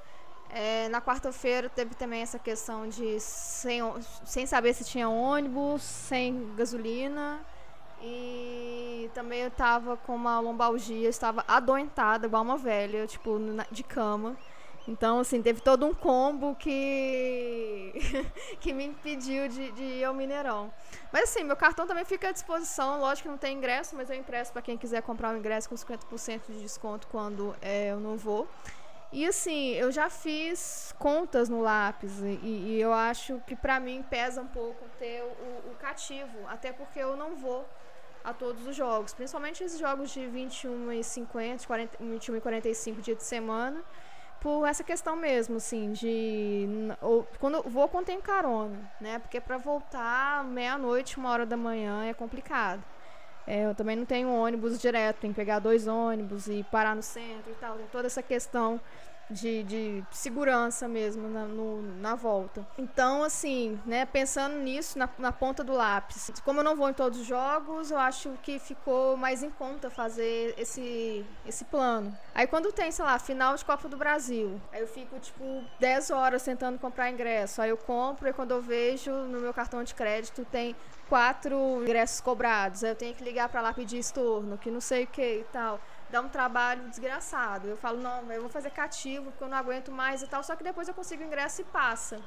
[0.51, 3.81] É, na quarta-feira teve também essa questão de sem,
[4.25, 7.41] sem saber se tinha ônibus, sem gasolina.
[8.03, 13.39] E também eu tava com uma lombalgia, estava adoentada, igual uma velha, tipo,
[13.71, 14.37] de cama.
[14.87, 17.93] Então, assim, teve todo um combo que
[18.61, 20.73] que me impediu de, de, ir ao Mineirão.
[21.13, 22.99] Mas, assim, meu cartão também fica à disposição.
[22.99, 25.75] Lógico que não tem ingresso, mas eu impresso para quem quiser comprar o ingresso com
[25.77, 28.49] 50% de desconto quando é, eu não vou.
[29.13, 34.05] E, assim, eu já fiz contas no lápis e, e eu acho que, para mim,
[34.09, 36.39] pesa um pouco ter o, o cativo.
[36.49, 37.65] Até porque eu não vou
[38.25, 39.13] a todos os jogos.
[39.13, 43.83] Principalmente esses jogos de 21 e 50, 40, 21 e 45 dias de semana
[44.43, 46.67] por essa questão mesmo, assim, de.
[47.01, 49.21] Ou, quando eu vou quando tem carona, né?
[49.21, 52.83] Porque para voltar meia-noite, uma hora da manhã é complicado.
[53.47, 57.03] É, eu também não tenho ônibus direto, tem que pegar dois ônibus e parar no
[57.03, 57.77] centro e tal.
[57.77, 58.81] Tem toda essa questão
[59.33, 62.67] de, de segurança mesmo na, no, na volta.
[62.79, 66.93] Então, assim, né, pensando nisso, na, na, ponta do lápis, como eu não vou em
[66.93, 72.17] todos os jogos, eu acho que ficou mais em conta fazer esse, esse plano.
[72.35, 76.11] Aí quando tem, sei lá, final de Copa do Brasil, aí eu fico, tipo, 10
[76.11, 77.63] horas tentando comprar ingresso.
[77.63, 80.77] Aí eu compro e quando eu vejo no meu cartão de crédito tem
[81.09, 82.85] quatro ingressos cobrados.
[82.85, 85.45] Aí eu tenho que ligar para lá pedir estorno, que não sei o que e
[85.53, 85.81] tal
[86.13, 87.67] dá um trabalho desgraçado.
[87.67, 90.55] Eu falo, não, eu vou fazer cativo porque eu não aguento mais e tal, só
[90.55, 92.21] que depois eu consigo ingresso e passa.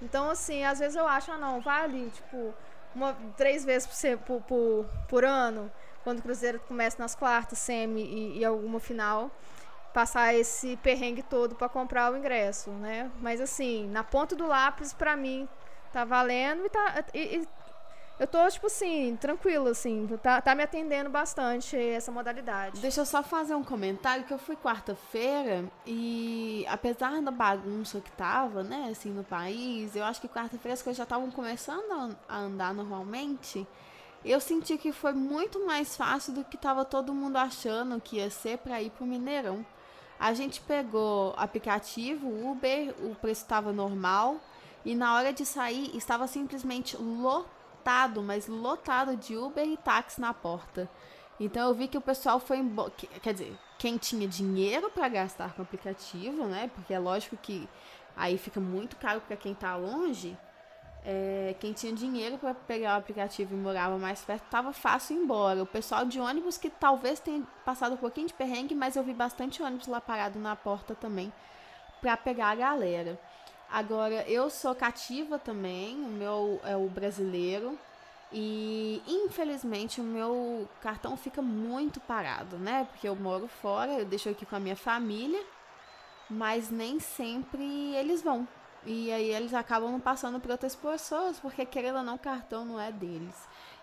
[0.00, 2.54] Então, assim, às vezes eu acho, ah, não, vai ali, tipo,
[2.94, 3.88] uma, três vezes
[4.24, 5.70] por, por, por, ano,
[6.04, 9.30] quando o Cruzeiro começa nas quartas, semi e, e alguma final,
[9.92, 13.10] passar esse perrengue todo para comprar o ingresso, né?
[13.20, 15.48] Mas, assim, na ponta do lápis, para mim,
[15.92, 17.04] tá valendo e tá.
[17.12, 17.48] E, e
[18.18, 20.06] eu tô, tipo assim, tranquila, assim.
[20.22, 22.80] Tá, tá me atendendo bastante essa modalidade.
[22.80, 28.12] Deixa eu só fazer um comentário que eu fui quarta-feira e apesar da bagunça que
[28.12, 32.38] tava, né, assim, no país, eu acho que quarta-feira as coisas já estavam começando a
[32.38, 33.66] andar normalmente.
[34.24, 38.30] Eu senti que foi muito mais fácil do que tava todo mundo achando que ia
[38.30, 39.66] ser para ir pro Mineirão.
[40.20, 44.40] A gente pegou aplicativo, Uber, o preço estava normal
[44.84, 47.53] e na hora de sair estava simplesmente lotado
[47.84, 50.88] lotado, mas lotado de Uber e táxi na porta.
[51.38, 52.90] Então eu vi que o pessoal foi embora.
[53.22, 56.70] Quer dizer, quem tinha dinheiro para gastar com o aplicativo, né?
[56.74, 57.68] Porque é lógico que
[58.16, 60.36] aí fica muito caro para quem tá longe.
[61.04, 65.20] É, quem tinha dinheiro para pegar o aplicativo e morava mais perto, tava fácil ir
[65.20, 65.62] embora.
[65.62, 69.12] O pessoal de ônibus que talvez tenha passado um pouquinho de perrengue, mas eu vi
[69.12, 71.30] bastante ônibus lá parado na porta também
[72.00, 73.20] para pegar a galera.
[73.74, 77.76] Agora, eu sou cativa também, o meu é o brasileiro.
[78.32, 82.86] E infelizmente o meu cartão fica muito parado, né?
[82.88, 85.44] Porque eu moro fora, eu deixo aqui com a minha família,
[86.30, 87.64] mas nem sempre
[87.96, 88.46] eles vão.
[88.86, 92.80] E aí eles acabam passando por outras pessoas, porque querendo ou não, o cartão não
[92.80, 93.34] é deles.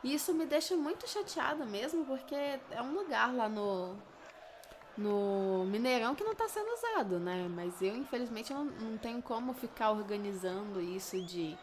[0.02, 3.98] E isso me deixa muito chateada mesmo, porque é um lugar lá no,
[5.02, 7.48] no Mineirão que não está sendo usado, né?
[7.50, 11.58] Mas eu, infelizmente, não, não tenho como ficar organizando isso de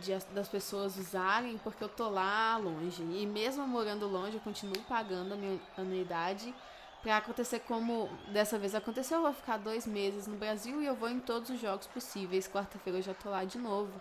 [0.00, 3.02] de, das pessoas usarem porque eu tô lá longe.
[3.02, 6.54] E mesmo morando longe, eu continuo pagando a minha anuidade
[7.02, 9.18] para acontecer como dessa vez aconteceu.
[9.18, 12.48] Eu vou ficar dois meses no Brasil e eu vou em todos os jogos possíveis.
[12.48, 14.00] Quarta-feira eu já tô lá de novo.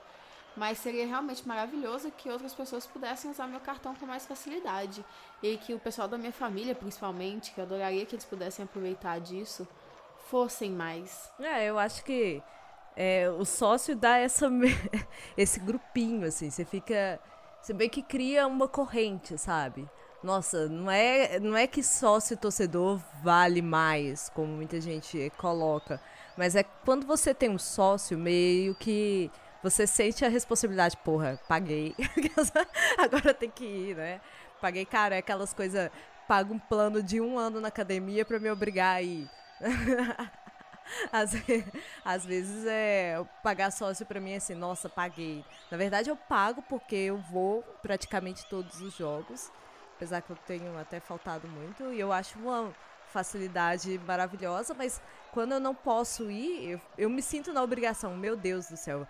[0.56, 5.04] Mas seria realmente maravilhoso que outras pessoas pudessem usar meu cartão com mais facilidade.
[5.42, 9.20] E que o pessoal da minha família, principalmente, que eu adoraria que eles pudessem aproveitar
[9.20, 9.68] disso,
[10.30, 11.32] fossem mais.
[11.40, 12.42] É, eu acho que
[12.96, 14.48] é, o sócio dá essa,
[15.36, 17.20] esse grupinho, assim, você fica.
[17.62, 19.90] Você meio que cria uma corrente, sabe?
[20.22, 26.00] Nossa, não é, não é que sócio torcedor vale mais, como muita gente coloca.
[26.38, 29.30] Mas é quando você tem um sócio, meio que
[29.64, 31.96] você sente a responsabilidade, porra, paguei.
[32.98, 34.20] Agora tem que ir, né?
[34.60, 35.90] Paguei, cara, é aquelas coisas.
[36.28, 39.30] Pago um plano de um ano na academia para me obrigar a ir.
[41.14, 41.32] Às,
[42.04, 45.44] às vezes é pagar sócio para mim é assim, nossa, paguei.
[45.72, 49.50] Na verdade eu pago porque eu vou praticamente todos os jogos,
[49.96, 52.74] apesar que eu tenho até faltado muito e eu acho uma
[53.08, 55.02] facilidade maravilhosa, mas
[55.34, 59.08] quando eu não posso ir, eu, eu me sinto na obrigação, meu Deus do céu,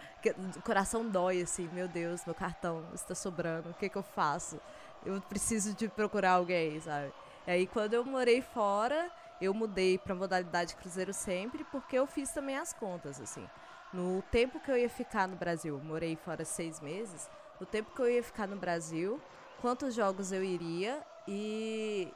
[0.56, 4.58] o coração dói assim, meu Deus, meu cartão está sobrando, o que que eu faço?
[5.06, 7.12] Eu preciso de procurar alguém, sabe?
[7.46, 12.32] E aí quando eu morei fora, eu mudei para modalidade cruzeiro sempre porque eu fiz
[12.32, 13.46] também as contas, assim.
[13.92, 18.02] No tempo que eu ia ficar no Brasil, morei fora seis meses, no tempo que
[18.02, 19.22] eu ia ficar no Brasil,
[19.62, 22.12] quantos jogos eu iria e,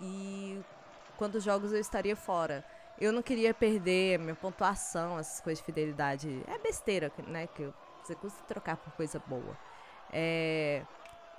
[0.00, 0.58] e
[1.18, 2.64] quantos jogos eu estaria fora.
[3.00, 6.42] Eu não queria perder minha pontuação, essas coisas de fidelidade.
[6.46, 7.46] É besteira, né?
[7.46, 9.56] Que você custa trocar por coisa boa.
[10.12, 10.82] É,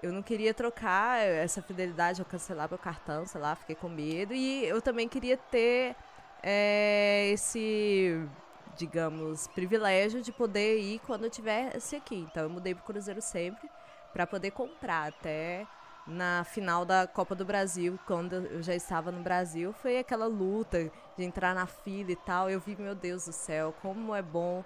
[0.01, 4.33] eu não queria trocar essa fidelidade ou cancelar meu cartão, sei lá, fiquei com medo.
[4.33, 5.95] E eu também queria ter
[6.41, 8.27] é, esse,
[8.75, 12.27] digamos, privilégio de poder ir quando eu tivesse aqui.
[12.31, 13.69] Então eu mudei pro Cruzeiro sempre
[14.11, 15.67] para poder comprar até
[16.07, 20.91] na final da Copa do Brasil, quando eu já estava no Brasil, foi aquela luta
[21.17, 22.49] de entrar na fila e tal.
[22.49, 24.63] Eu vi, meu Deus do céu, como é bom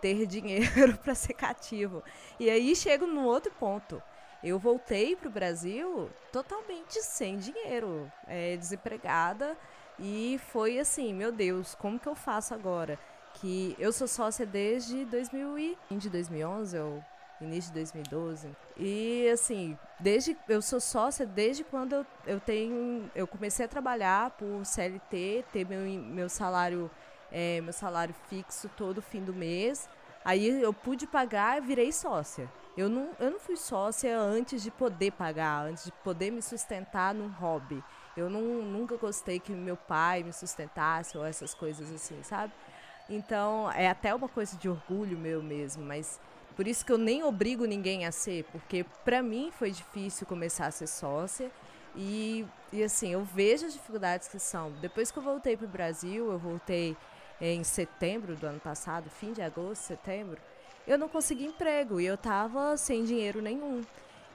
[0.00, 2.02] ter dinheiro para ser cativo.
[2.38, 4.02] E aí chego no outro ponto
[4.42, 9.56] eu voltei para o Brasil totalmente sem dinheiro, é, desempregada.
[9.98, 12.98] E foi assim, meu Deus, como que eu faço agora?
[13.34, 17.04] Que eu sou sócia desde 2020, 2011 ou
[17.44, 18.48] início de 2012.
[18.76, 24.30] E assim, desde eu sou sócia desde quando eu, eu tenho eu comecei a trabalhar
[24.30, 26.90] por CLT, ter meu, meu salário
[27.30, 29.88] é, meu salário fixo todo fim do mês.
[30.24, 32.50] Aí eu pude pagar e virei sócia.
[32.76, 37.14] Eu não, eu não fui sócia antes de poder pagar, antes de poder me sustentar
[37.14, 37.82] num hobby.
[38.16, 42.52] Eu não, nunca gostei que meu pai me sustentasse ou essas coisas assim, sabe?
[43.08, 46.20] Então, é até uma coisa de orgulho meu mesmo, mas
[46.56, 50.66] por isso que eu nem obrigo ninguém a ser, porque para mim foi difícil começar
[50.66, 51.50] a ser sócia.
[51.94, 54.72] E, e assim, eu vejo as dificuldades que são.
[54.80, 56.96] Depois que eu voltei para o Brasil, eu voltei
[57.40, 60.38] em setembro do ano passado, fim de agosto, setembro
[60.86, 63.82] eu não consegui emprego e eu tava sem dinheiro nenhum.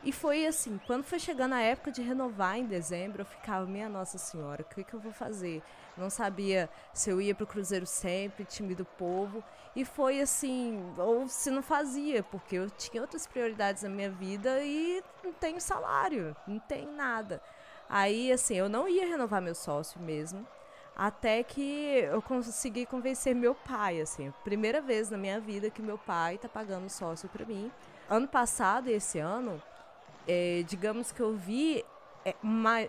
[0.03, 3.87] E foi assim, quando foi chegando a época de renovar em dezembro, eu ficava, minha
[3.87, 5.61] Nossa Senhora, o que, que eu vou fazer?
[5.97, 9.43] Não sabia se eu ia pro Cruzeiro sempre, time do povo.
[9.75, 14.63] E foi assim, ou se não fazia, porque eu tinha outras prioridades na minha vida
[14.63, 17.41] e não tenho salário, não tenho nada.
[17.89, 20.45] Aí, assim, eu não ia renovar meu sócio mesmo.
[20.95, 25.97] Até que eu consegui convencer meu pai, assim, primeira vez na minha vida que meu
[25.97, 27.71] pai tá pagando sócio para mim.
[28.09, 29.61] Ano passado e esse ano,
[30.27, 31.83] é, digamos que eu vi
[32.25, 32.35] é,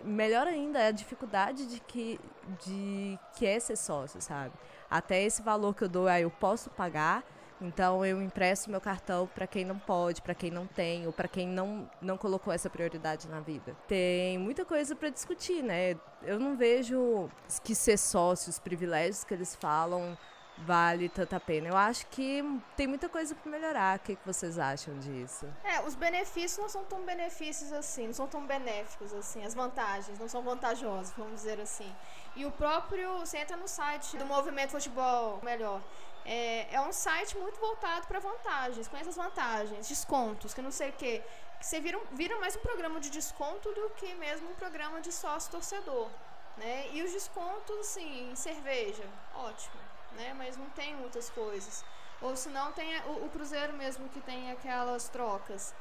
[0.03, 2.19] melhor ainda é a dificuldade de que,
[2.63, 4.53] de que é ser sócio, sabe?
[4.89, 7.23] Até esse valor que eu dou, aí eu posso pagar,
[7.63, 11.29] Então eu empresto meu cartão para quem não pode, para quem não tem, ou para
[11.29, 13.75] quem não, não colocou essa prioridade na vida.
[13.87, 15.95] Tem muita coisa para discutir, né?
[16.23, 17.29] Eu não vejo
[17.63, 20.17] que ser sócio, os privilégios que eles falam,
[20.57, 21.67] vale tanta pena.
[21.67, 22.43] Eu acho que
[22.75, 23.97] tem muita coisa para melhorar.
[23.97, 25.47] O que, que vocês acham disso?
[25.63, 29.43] É, os benefícios não são tão benefícios assim, não são tão benéficos assim.
[29.43, 31.93] As vantagens não são vantajosas, vamos dizer assim.
[32.35, 35.81] E o próprio, você entra no site do Movimento Futebol Melhor.
[36.25, 40.89] É, é um site muito voltado para vantagens, conhece as vantagens, descontos, que não sei
[40.89, 41.21] o quê.
[41.59, 45.11] Que você vira, vira mais um programa de desconto do que mesmo um programa de
[45.11, 46.09] sócio torcedor.
[46.55, 46.87] Né?
[46.93, 49.03] E os descontos, assim, em cerveja,
[49.35, 49.82] ótimo
[50.15, 50.33] né?
[50.37, 51.83] Mas não tem muitas coisas.
[52.21, 55.73] Ou se não, tem o, o Cruzeiro mesmo que tem aquelas trocas.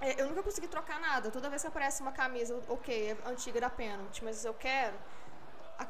[0.00, 1.30] É, eu nunca consegui trocar nada.
[1.30, 4.96] Toda vez que aparece uma camisa, ok, é antiga da pênalti, mas eu quero.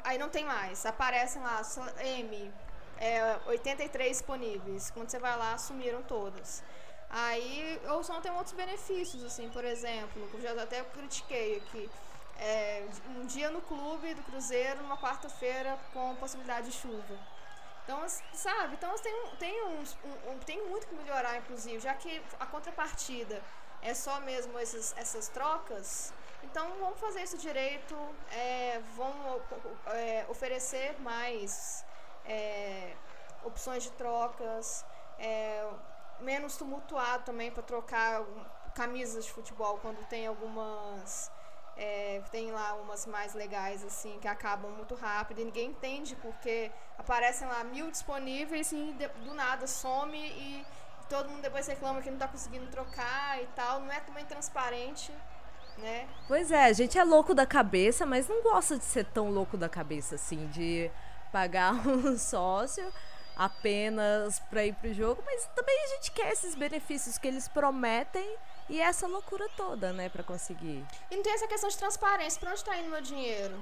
[0.03, 0.85] Aí não tem mais.
[0.85, 1.61] Aparecem lá,
[1.99, 2.53] M,
[2.97, 4.91] é, 83 disponíveis.
[4.91, 6.63] Quando você vai lá, sumiram todas.
[7.09, 11.89] Aí, ou só tem outros benefícios, assim, por exemplo, que eu já até critiquei aqui.
[12.37, 12.87] É,
[13.17, 17.19] um dia no clube do Cruzeiro, numa quarta-feira, com possibilidade de chuva.
[17.91, 18.75] Então, sabe?
[18.75, 23.41] Então tem, tem, uns, um, um, tem muito que melhorar, inclusive, já que a contrapartida
[23.81, 26.13] é só mesmo esses, essas trocas.
[26.41, 27.93] Então vamos fazer isso direito,
[28.31, 29.41] é, vamos
[29.87, 31.85] é, oferecer mais
[32.25, 32.95] é,
[33.43, 34.85] opções de trocas,
[35.19, 35.67] é,
[36.21, 38.23] menos tumultuado também para trocar
[38.73, 41.29] camisas de futebol quando tem algumas
[41.77, 46.71] é, tem lá umas mais legais, assim, que acabam muito rápido e ninguém entende porque
[46.97, 50.65] aparecem lá mil disponíveis e do nada some e
[51.09, 53.79] todo mundo depois reclama que não está conseguindo trocar e tal.
[53.79, 55.11] Não é também transparente,
[55.77, 56.07] né?
[56.27, 59.57] Pois é, a gente é louco da cabeça, mas não gosta de ser tão louco
[59.57, 60.91] da cabeça, assim, de
[61.31, 62.91] pagar um sócio
[63.35, 68.37] apenas para ir pro jogo, mas também a gente quer esses benefícios que eles prometem
[68.71, 70.85] e essa loucura toda, né, para conseguir.
[71.11, 73.61] E não tem essa questão de transparência, para onde tá indo meu dinheiro?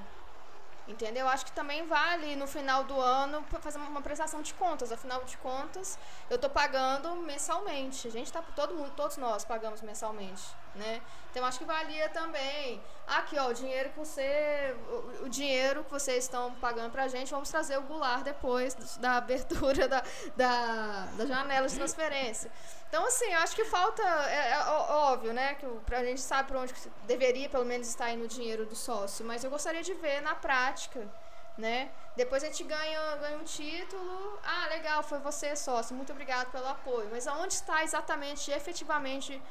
[0.88, 1.28] Entendeu?
[1.28, 4.92] Acho que também vale no final do ano fazer uma prestação de contas.
[4.92, 5.98] Afinal de contas,
[6.30, 8.08] eu estou pagando mensalmente.
[8.08, 10.44] A gente tá todo mundo, todos nós pagamos mensalmente,
[10.80, 11.02] né?
[11.30, 12.82] Então acho que valia também.
[13.06, 17.30] Aqui, ó, o dinheiro que você o, o dinheiro que vocês estão pagando pra gente,
[17.30, 20.04] vamos trazer o Goulart depois da abertura da,
[20.36, 22.52] da, da janela de transferência.
[22.88, 25.56] Então, assim, acho que falta, é, é óbvio, né?
[25.56, 26.74] Que a gente sabe para onde
[27.06, 30.34] deveria, pelo menos, estar indo o dinheiro do sócio, mas eu gostaria de ver na
[30.34, 31.08] prática,
[31.56, 31.92] né?
[32.20, 34.38] Depois a gente ganha, ganha um título.
[34.44, 37.08] Ah, legal, foi você sócio, muito obrigado pelo apoio.
[37.10, 39.42] Mas aonde está exatamente, efetivamente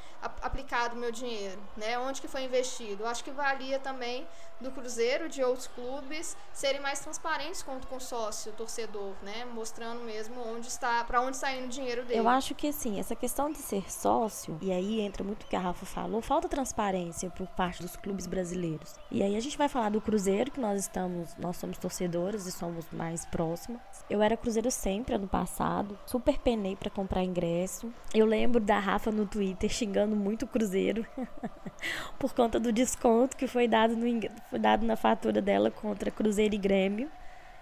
[0.42, 1.58] aplicado o meu dinheiro?
[1.78, 1.98] Né?
[1.98, 3.06] Onde que foi investido?
[3.06, 4.28] Acho que valia também
[4.60, 9.44] do Cruzeiro, de outros clubes, serem mais transparentes com, com o sócio, torcedor, né?
[9.44, 12.18] Mostrando mesmo onde está, para onde está indo o dinheiro dele.
[12.18, 15.54] Eu acho que assim, essa questão de ser sócio, e aí entra muito o que
[15.54, 18.96] a Rafa falou, falta transparência por parte dos clubes brasileiros.
[19.10, 22.84] E aí a gente vai falar do Cruzeiro, que nós estamos, nós somos torcedores somos
[22.92, 23.80] mais próximas.
[24.10, 27.92] Eu era Cruzeiro sempre ano passado, super penei para comprar ingresso.
[28.12, 31.06] Eu lembro da Rafa no Twitter xingando muito o Cruzeiro
[32.18, 34.06] por conta do desconto que foi dado, no,
[34.50, 37.10] foi dado na fatura dela contra Cruzeiro e Grêmio.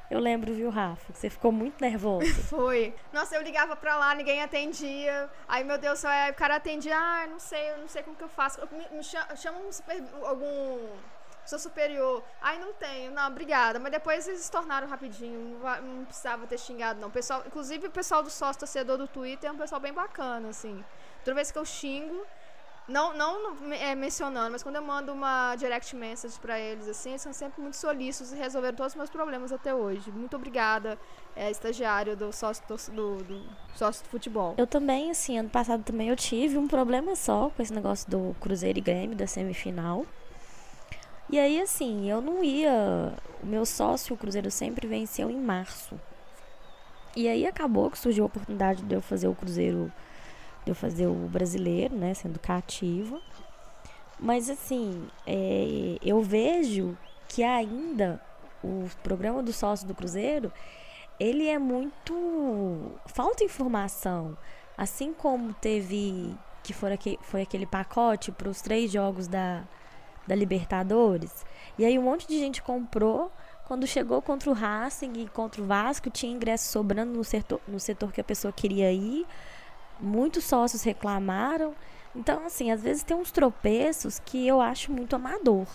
[0.09, 1.13] Eu lembro, viu, Rafa?
[1.13, 2.33] Você ficou muito nervosa.
[2.49, 2.95] Foi.
[3.13, 5.29] Nossa, eu ligava pra lá, ninguém atendia.
[5.49, 6.97] Aí, meu Deus, o cara atendia.
[6.97, 8.61] Ah, não sei, eu não sei como que eu faço.
[8.71, 10.79] Me, me chama, chama um super, algum
[11.47, 12.23] sou superior.
[12.41, 13.13] Ai, não tenho.
[13.13, 13.79] Não, obrigada.
[13.79, 15.59] Mas depois eles se tornaram rapidinho.
[15.59, 17.11] Não, não precisava ter xingado, não.
[17.11, 20.85] Pessoal, inclusive, o pessoal do sócio torcedor do Twitter é um pessoal bem bacana, assim.
[21.25, 22.27] Toda vez que eu xingo,
[22.89, 27.23] não, não é, mencionando, mas quando eu mando uma direct message para eles, assim, eles
[27.23, 30.11] são sempre muito solícitos e resolveram todos os meus problemas até hoje.
[30.13, 30.97] Muito obrigada,
[31.35, 33.43] é, estagiário do sócio do, do,
[33.75, 34.55] sócio do futebol.
[34.57, 38.37] Eu também, assim, ano passado também eu tive um problema só com esse negócio do
[38.41, 40.07] Cruzeiro e Grêmio, da semifinal.
[41.29, 43.12] E aí, assim, eu não ia.
[43.43, 45.99] O meu sócio, o Cruzeiro, sempre venceu em março.
[47.17, 49.93] E aí acabou que surgiu a oportunidade de eu fazer o Cruzeiro,
[50.65, 53.21] de eu fazer o brasileiro, né, sendo cativa.
[54.19, 56.96] Mas, assim, é, eu vejo
[57.29, 58.21] que ainda
[58.63, 60.53] o programa do sócio do Cruzeiro,
[61.19, 62.92] ele é muito.
[63.07, 64.37] falta informação.
[64.77, 66.35] Assim como teve.
[66.63, 69.65] que foi, aquele, foi aquele pacote para os três jogos da
[70.27, 71.44] da Libertadores.
[71.79, 73.31] E aí um monte de gente comprou.
[73.66, 77.81] Quando chegou contra o Racing e contra o Vasco, tinha ingresso sobrando no setor, no
[77.81, 79.27] setor que a pessoa queria ir.
[80.00, 81.74] Muitos sócios reclamaram.
[82.14, 85.66] Então, assim, às vezes tem uns tropeços que eu acho muito amador.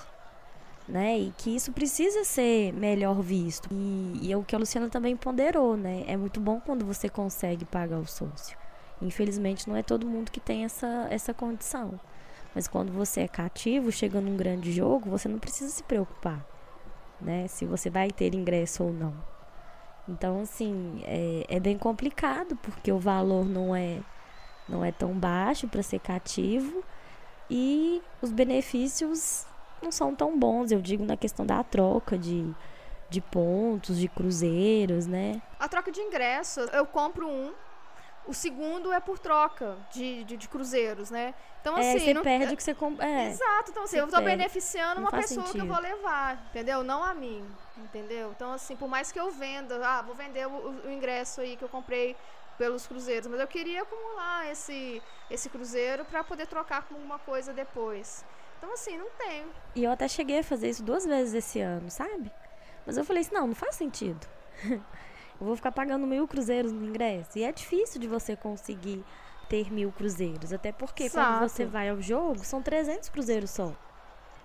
[0.87, 1.17] né?
[1.19, 3.69] E que isso precisa ser melhor visto.
[3.71, 6.03] E, e é o que a Luciana também ponderou, né?
[6.07, 8.57] É muito bom quando você consegue pagar o sócio.
[9.01, 11.99] Infelizmente, não é todo mundo que tem essa, essa condição.
[12.53, 16.45] Mas quando você é cativo, chega num grande jogo, você não precisa se preocupar,
[17.19, 17.47] né?
[17.47, 19.13] Se você vai ter ingresso ou não.
[20.07, 23.99] Então, assim, é, é bem complicado, porque o valor não é,
[24.67, 26.83] não é tão baixo para ser cativo
[27.49, 29.45] e os benefícios
[29.81, 32.53] não são tão bons, eu digo na questão da troca de,
[33.09, 35.41] de pontos, de cruzeiros, né?
[35.59, 37.51] A troca de ingresso, eu compro um,
[38.25, 41.33] o segundo é por troca de, de, de cruzeiros, né?
[41.61, 41.99] Então, é, assim.
[41.99, 43.05] você não, perde o que você compra.
[43.07, 44.37] É, Exato, então assim, eu perde.
[44.37, 45.73] beneficiando Não uma pessoa que eu sentido.
[45.73, 46.83] vou levar, entendeu?
[46.83, 47.45] Não a mim,
[47.77, 48.31] entendeu?
[48.35, 51.55] Então, assim, por mais que eu venda, ah, vou vender o, o- o ingresso aí
[51.55, 52.15] que eu comprei
[52.57, 57.53] pelos cruzeiros, mas eu queria acumular esse, esse cruzeiro para poder trocar com alguma coisa
[57.53, 58.23] depois.
[58.57, 59.47] Então, assim, não tenho.
[59.75, 62.31] E eu até cheguei a fazer isso duas vezes esse ano, sabe?
[62.85, 64.27] Mas eu falei assim, não, não faz sentido.
[65.41, 67.37] eu vou ficar pagando mil cruzeiros no ingresso.
[67.37, 69.03] E é difícil de você conseguir
[69.49, 70.53] ter mil cruzeiros.
[70.53, 71.49] Até porque quando Exato.
[71.49, 73.73] você vai ao jogo, são 300 cruzeiros só.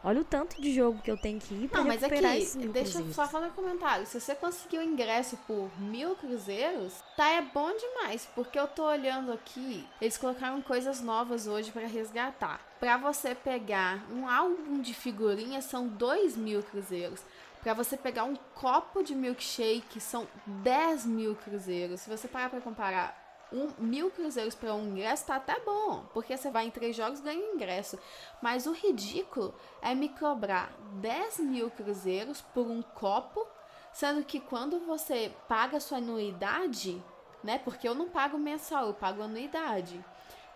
[0.02, 2.54] Olha o tanto de jogo que eu tenho que ir pra Não, mas aqui, esses
[2.54, 3.16] mil deixa eu cruzeiros.
[3.16, 4.06] só fazer um comentário.
[4.06, 8.26] Se você conseguiu ingresso por mil cruzeiros, tá é bom demais.
[8.34, 12.60] Porque eu tô olhando aqui, eles colocaram coisas novas hoje pra resgatar.
[12.78, 17.20] Pra você pegar um álbum de figurinhas, são dois mil cruzeiros.
[17.66, 22.00] Pra você pegar um copo de milkshake, são 10 mil cruzeiros.
[22.00, 26.06] Se você parar pra comparar um, mil cruzeiros pra um ingresso, tá até bom.
[26.14, 27.98] Porque você vai em três jogos ganha ingresso.
[28.40, 29.52] Mas o ridículo
[29.82, 33.44] é me cobrar 10 mil cruzeiros por um copo,
[33.92, 37.02] sendo que quando você paga sua anuidade,
[37.42, 37.58] né?
[37.58, 40.04] Porque eu não pago mensal, eu pago anuidade.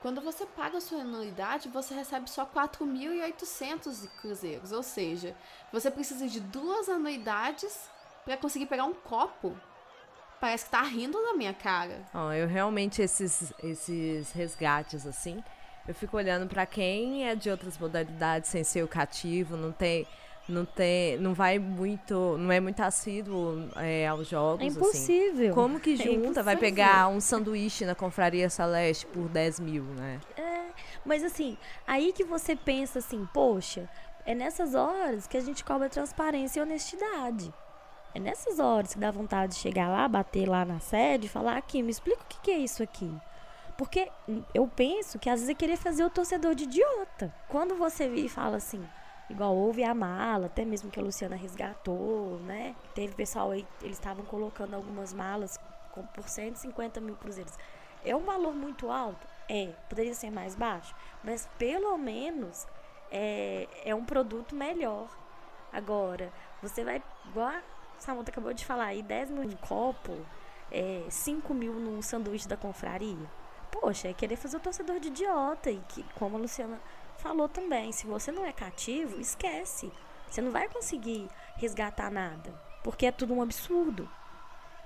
[0.01, 4.73] Quando você paga sua anuidade, você recebe só 4.800 cruzeiros.
[4.73, 5.37] Ou seja,
[5.71, 7.91] você precisa de duas anuidades
[8.25, 9.55] para conseguir pegar um copo.
[10.41, 12.03] Parece que tá rindo da minha cara.
[12.15, 15.45] Ó, eu realmente, esses, esses resgates, assim,
[15.87, 20.07] eu fico olhando pra quem é de outras modalidades sem ser o cativo, não tem.
[20.51, 21.17] Não tem.
[21.19, 22.37] Não vai muito.
[22.39, 24.65] Não é muito assíduo é, aos jogos.
[24.65, 24.77] É assim.
[24.77, 25.55] impossível.
[25.55, 26.43] Como que É junta?
[26.43, 26.59] vai impossível.
[26.59, 30.21] pegar um sanduíche na Confraria Celeste por 10 mil, né?
[31.05, 33.89] Mas assim, aí que você pensa assim, poxa,
[34.27, 37.53] é nessas horas que a gente cobra transparência e honestidade.
[38.15, 41.57] É nessas horas que dá vontade de chegar lá, bater lá na sede e falar
[41.57, 43.11] aqui, me explica o que, que é isso aqui.
[43.79, 47.33] Porque hum, eu penso que às vezes é querer fazer o torcedor de idiota.
[47.49, 48.83] Quando você vira e fala assim,
[49.31, 52.75] igual houve a mala, até mesmo que a Luciana resgatou, né?
[52.95, 55.59] Teve pessoal aí, eles estavam colocando algumas malas
[55.93, 57.55] com, por 150 mil cruzeiros.
[58.05, 59.27] É um valor muito alto?
[59.49, 59.73] É.
[59.89, 60.95] Poderia ser mais baixo?
[61.23, 62.67] Mas pelo menos
[63.11, 65.09] é, é um produto melhor.
[65.73, 67.63] Agora, você vai, igual a
[67.99, 70.17] Samanta acabou de falar aí, 10 mil num copo,
[70.71, 73.29] é, 5 mil num sanduíche da confraria.
[73.71, 75.71] Poxa, é querer fazer o torcedor de idiota.
[75.71, 76.81] E que, como a Luciana
[77.21, 79.93] falou também, se você não é cativo, esquece.
[80.29, 82.53] Você não vai conseguir resgatar nada.
[82.83, 84.09] Porque é tudo um absurdo.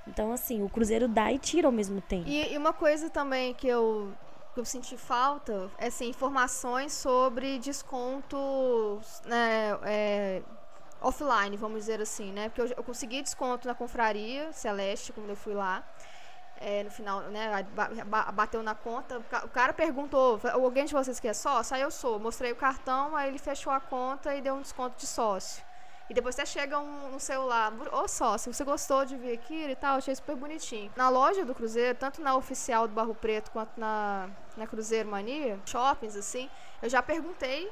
[0.06, 2.28] Então, assim, o Cruzeiro dá e tira ao mesmo tempo.
[2.28, 4.12] E, e uma coisa também que eu,
[4.52, 10.42] que eu senti falta é assim, informações sobre descontos né, é,
[11.00, 12.48] offline, vamos dizer assim, né?
[12.48, 15.86] Porque eu, eu consegui desconto na confraria Celeste, quando eu fui lá.
[16.66, 19.18] É, no final, né, ba- ba- bateu na conta.
[19.18, 21.76] O ca- O cara perguntou: alguém de vocês que é sócio?
[21.76, 22.18] Aí eu sou.
[22.18, 25.62] Mostrei o cartão, aí ele fechou a conta e deu um desconto de sócio.
[26.08, 29.74] E depois até chega um, um celular, ô sócio, você gostou de vir aqui e
[29.76, 29.96] tal?
[29.96, 30.90] Achei super bonitinho.
[30.96, 35.58] Na loja do Cruzeiro, tanto na oficial do Barro Preto quanto na, na Cruzeiro Mania,
[35.66, 36.48] shoppings assim,
[36.82, 37.70] eu já perguntei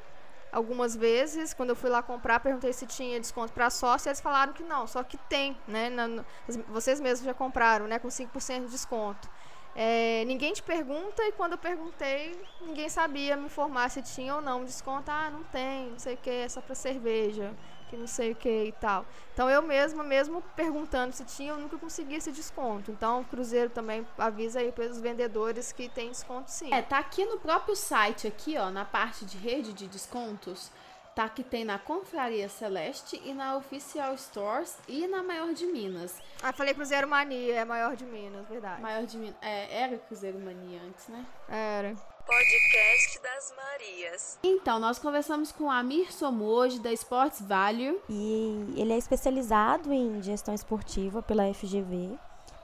[0.53, 4.21] algumas vezes, quando eu fui lá comprar, perguntei se tinha desconto para sócio, e eles
[4.21, 5.89] falaram que não, só que tem, né?
[5.89, 6.23] na-
[6.67, 7.99] vocês mesmos já compraram, né?
[7.99, 9.27] Com 5% de desconto.
[9.75, 14.41] É, ninguém te pergunta e quando eu perguntei, ninguém sabia me informar se tinha ou
[14.41, 15.09] não desconto.
[15.09, 17.51] Ah, não tem, não sei o que, é só para cerveja,
[17.93, 19.05] que não sei o que e tal.
[19.33, 22.89] Então eu mesma, mesmo perguntando se tinha, eu nunca consegui esse desconto.
[22.89, 26.73] Então o Cruzeiro também avisa aí para os vendedores que tem desconto sim.
[26.73, 30.71] É, tá aqui no próprio site, aqui, ó, na parte de rede de descontos.
[31.15, 36.19] Tá que tem na Confraria Celeste e na Oficial Stores e na Maior de Minas.
[36.41, 38.81] Ah, falei Cruzeiro Mania, é maior de Minas, verdade.
[38.81, 39.35] Maior de Minas.
[39.39, 41.23] É, era Cruzeiro Mania antes, né?
[41.47, 41.95] Era.
[42.25, 44.39] Podcast das Marias.
[44.43, 47.99] Então, nós conversamos com Amir Somoji, da Sports Value.
[48.09, 52.17] E ele é especializado em gestão esportiva pela FGV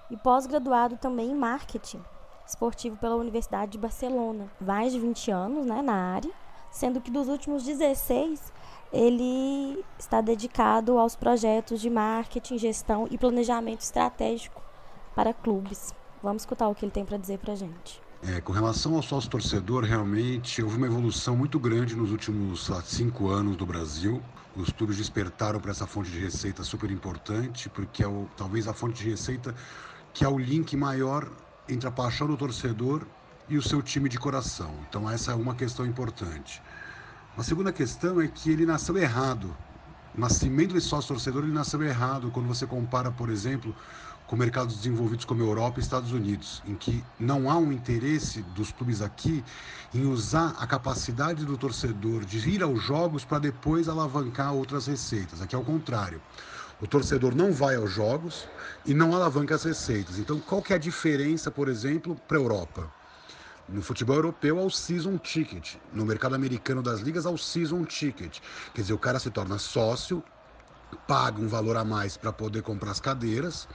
[0.09, 2.01] e pós-graduado também em marketing
[2.47, 4.49] esportivo pela Universidade de Barcelona.
[4.61, 6.31] Mais de 20 anos né, na área,
[6.71, 8.53] sendo que dos últimos 16
[8.93, 14.61] ele está dedicado aos projetos de marketing, gestão e planejamento estratégico
[15.13, 15.93] para clubes.
[16.23, 18.01] Vamos escutar o que ele tem para dizer para a gente.
[18.21, 22.81] É, com relação ao sócio torcedor, realmente houve uma evolução muito grande nos últimos lá,
[22.81, 24.21] cinco anos do Brasil.
[24.57, 28.73] Os clubes despertaram para essa fonte de receita super importante, porque é o, talvez a
[28.73, 29.55] fonte de receita
[30.13, 31.31] que é o link maior
[31.67, 33.07] entre a paixão do torcedor
[33.47, 34.73] e o seu time de coração.
[34.89, 36.61] Então essa é uma questão importante.
[37.37, 39.55] A segunda questão é que ele nasceu errado.
[40.13, 43.73] O nascimento desse sócio torcedor ele nasceu errado quando você compara, por exemplo,
[44.29, 48.71] com mercados desenvolvidos como Europa e Estados Unidos, em que não há um interesse dos
[48.71, 49.43] clubes aqui
[49.91, 55.41] em usar a capacidade do torcedor de ir aos jogos para depois alavancar outras receitas.
[55.41, 56.21] Aqui é o contrário.
[56.79, 58.47] O torcedor não vai aos jogos
[58.85, 60.19] e não alavanca as receitas.
[60.19, 62.87] Então, qual que é a diferença, por exemplo, para a Europa?
[63.67, 65.73] No futebol europeu, ao season ticket.
[65.91, 68.37] No mercado americano das ligas, ao season ticket.
[68.75, 70.23] Quer dizer, o cara se torna sócio
[71.07, 73.67] paga um valor a mais para poder comprar as cadeiras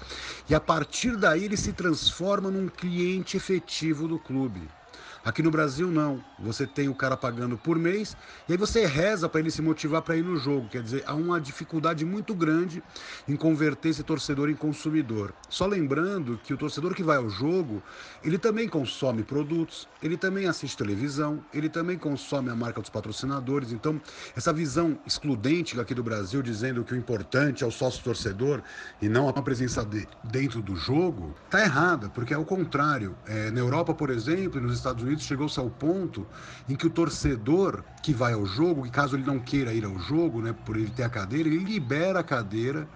[0.49, 4.69] e a partir daí ele se transforma num cliente efetivo do clube.
[5.25, 6.22] Aqui no Brasil não.
[6.39, 8.14] Você tem o cara pagando por mês
[8.47, 10.68] e aí você reza para ele se motivar para ir no jogo.
[10.68, 12.83] Quer dizer, há uma dificuldade muito grande
[13.27, 15.33] em converter esse torcedor em consumidor.
[15.49, 17.83] Só lembrando que o torcedor que vai ao jogo,
[18.22, 23.72] ele também consome produtos, ele também assiste televisão, ele também consome a marca dos patrocinadores.
[23.72, 23.99] Então,
[24.37, 28.62] essa visão excludente aqui do Brasil dizendo que o importante é o sócio torcedor
[29.01, 33.16] e não a presença dele dentro do jogo, tá errada, porque é o contrário.
[33.27, 36.27] É, na Europa, por exemplo, e nos Estados Unidos chegou-se ao ponto
[36.69, 39.99] em que o torcedor que vai ao jogo, que caso ele não queira ir ao
[39.99, 42.89] jogo, né, por ele ter a cadeira, ele libera a cadeira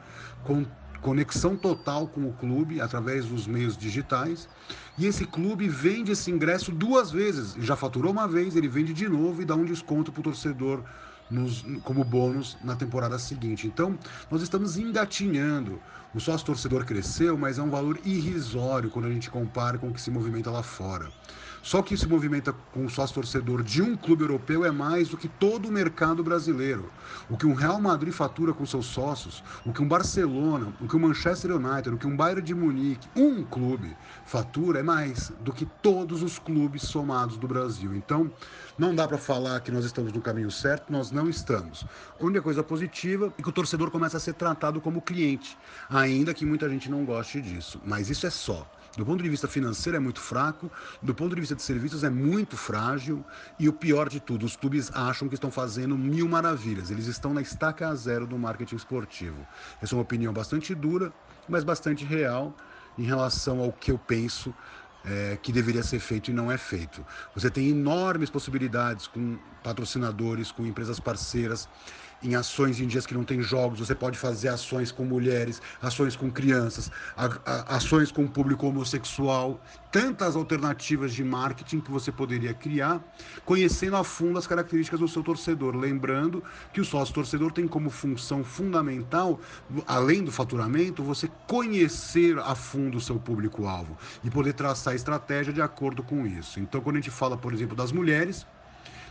[0.44, 0.64] com
[1.00, 4.48] conexão total com o clube através dos meios digitais.
[4.96, 7.54] E esse clube vende esse ingresso duas vezes.
[7.60, 10.82] Já faturou uma vez, ele vende de novo e dá um desconto para o torcedor
[11.30, 13.66] nos, como bônus na temporada seguinte.
[13.66, 13.98] Então,
[14.30, 15.80] nós estamos engatinhando.
[16.14, 19.92] O sócio torcedor cresceu, mas é um valor irrisório quando a gente compara com o
[19.92, 21.10] que se movimenta lá fora.
[21.68, 25.18] Só que se movimenta com o sócio torcedor de um clube europeu é mais do
[25.18, 26.90] que todo o mercado brasileiro.
[27.28, 30.96] O que um Real Madrid fatura com seus sócios, o que um Barcelona, o que
[30.96, 33.94] um Manchester United, o que um Bayern de Munique, um clube
[34.24, 37.94] fatura é mais do que todos os clubes somados do Brasil.
[37.94, 38.32] Então,
[38.78, 41.84] não dá para falar que nós estamos no caminho certo, nós não estamos.
[42.18, 45.54] A única coisa positiva é que o torcedor começa a ser tratado como cliente,
[45.90, 47.78] ainda que muita gente não goste disso.
[47.84, 48.66] Mas isso é só.
[48.98, 52.10] Do ponto de vista financeiro é muito fraco, do ponto de vista de serviços é
[52.10, 53.24] muito frágil
[53.56, 56.90] e o pior de tudo, os clubes acham que estão fazendo mil maravilhas.
[56.90, 59.46] Eles estão na estaca zero do marketing esportivo.
[59.80, 61.12] Essa é uma opinião bastante dura,
[61.48, 62.52] mas bastante real
[62.98, 64.52] em relação ao que eu penso
[65.04, 67.06] é, que deveria ser feito e não é feito.
[67.36, 71.68] Você tem enormes possibilidades com patrocinadores, com empresas parceiras
[72.22, 76.16] em ações em dias que não tem jogos, você pode fazer ações com mulheres, ações
[76.16, 79.60] com crianças, a, a, ações com público homossexual,
[79.92, 83.00] tantas alternativas de marketing que você poderia criar,
[83.44, 85.76] conhecendo a fundo as características do seu torcedor.
[85.76, 86.42] Lembrando
[86.72, 89.40] que o sócio torcedor tem como função fundamental,
[89.86, 95.62] além do faturamento, você conhecer a fundo o seu público-alvo e poder traçar estratégia de
[95.62, 96.60] acordo com isso.
[96.60, 98.46] Então, quando a gente fala, por exemplo, das mulheres,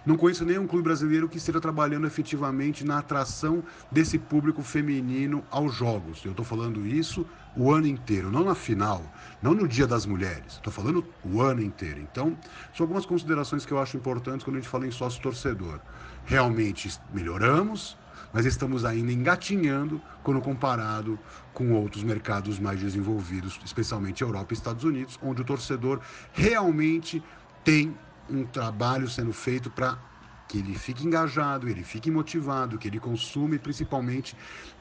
[0.08, 5.76] não conheço nenhum clube brasileiro que esteja trabalhando efetivamente na atração desse público feminino aos
[5.76, 6.24] jogos.
[6.24, 7.28] Eu estou falando isso
[7.58, 9.04] o ano inteiro, não na final,
[9.42, 10.54] não no Dia das Mulheres.
[10.54, 12.00] Estou falando o ano inteiro.
[12.00, 12.38] Então,
[12.74, 15.82] são algumas considerações que eu acho importantes quando a gente fala em sócio torcedor.
[16.24, 17.98] Realmente melhoramos,
[18.32, 21.20] mas estamos ainda engatinhando quando comparado
[21.54, 26.00] com outros mercados mais desenvolvidos, especialmente Europa e Estados Unidos, onde o torcedor
[26.32, 27.22] realmente
[27.62, 27.94] tem
[28.30, 29.98] um trabalho sendo feito para
[30.48, 34.36] que ele fique engajado, ele fique motivado, que ele consuma e principalmente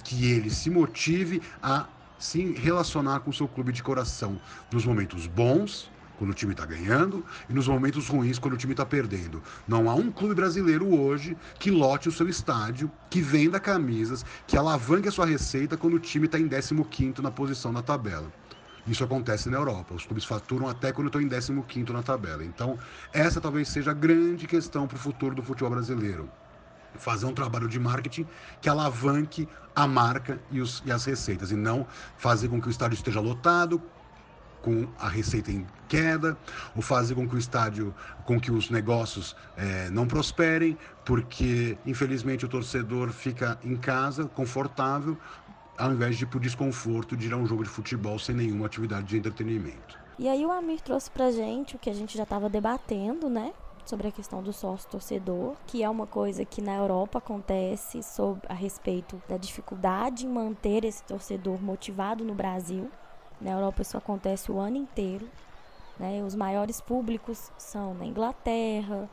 [0.05, 1.86] que ele se motive a
[2.18, 4.40] se relacionar com o seu clube de coração
[4.72, 8.72] nos momentos bons, quando o time está ganhando, e nos momentos ruins, quando o time
[8.72, 9.42] está perdendo.
[9.68, 14.57] Não há um clube brasileiro hoje que lote o seu estádio, que venda camisas, que
[14.57, 18.32] alavanque a sua receita quando o time está em 15 na posição na tabela.
[18.87, 19.95] Isso acontece na Europa.
[19.95, 22.45] Os clubes faturam até quando estão em 15 na tabela.
[22.45, 22.78] Então,
[23.12, 26.30] essa talvez seja a grande questão para o futuro do futebol brasileiro.
[26.95, 28.26] Fazer um trabalho de marketing
[28.61, 32.70] que alavanque a marca e, os, e as receitas, e não fazer com que o
[32.70, 33.82] estádio esteja lotado,
[34.62, 36.37] com a receita em queda,
[36.74, 42.45] ou fazer com que o estádio, com que os negócios é, não prosperem, porque infelizmente
[42.45, 45.16] o torcedor fica em casa, confortável,
[45.79, 48.66] ao invés de ir pro desconforto de ir a um jogo de futebol sem nenhuma
[48.66, 49.99] atividade de entretenimento.
[50.18, 53.53] E aí o Amir trouxe pra gente o que a gente já estava debatendo, né?
[53.87, 58.45] sobre a questão do sócio torcedor, que é uma coisa que na Europa acontece sobre
[58.49, 62.91] a respeito da dificuldade em manter esse torcedor motivado no Brasil.
[63.41, 65.29] Na Europa isso acontece o ano inteiro.
[65.99, 66.22] Né?
[66.27, 69.09] Os maiores públicos são na Inglaterra,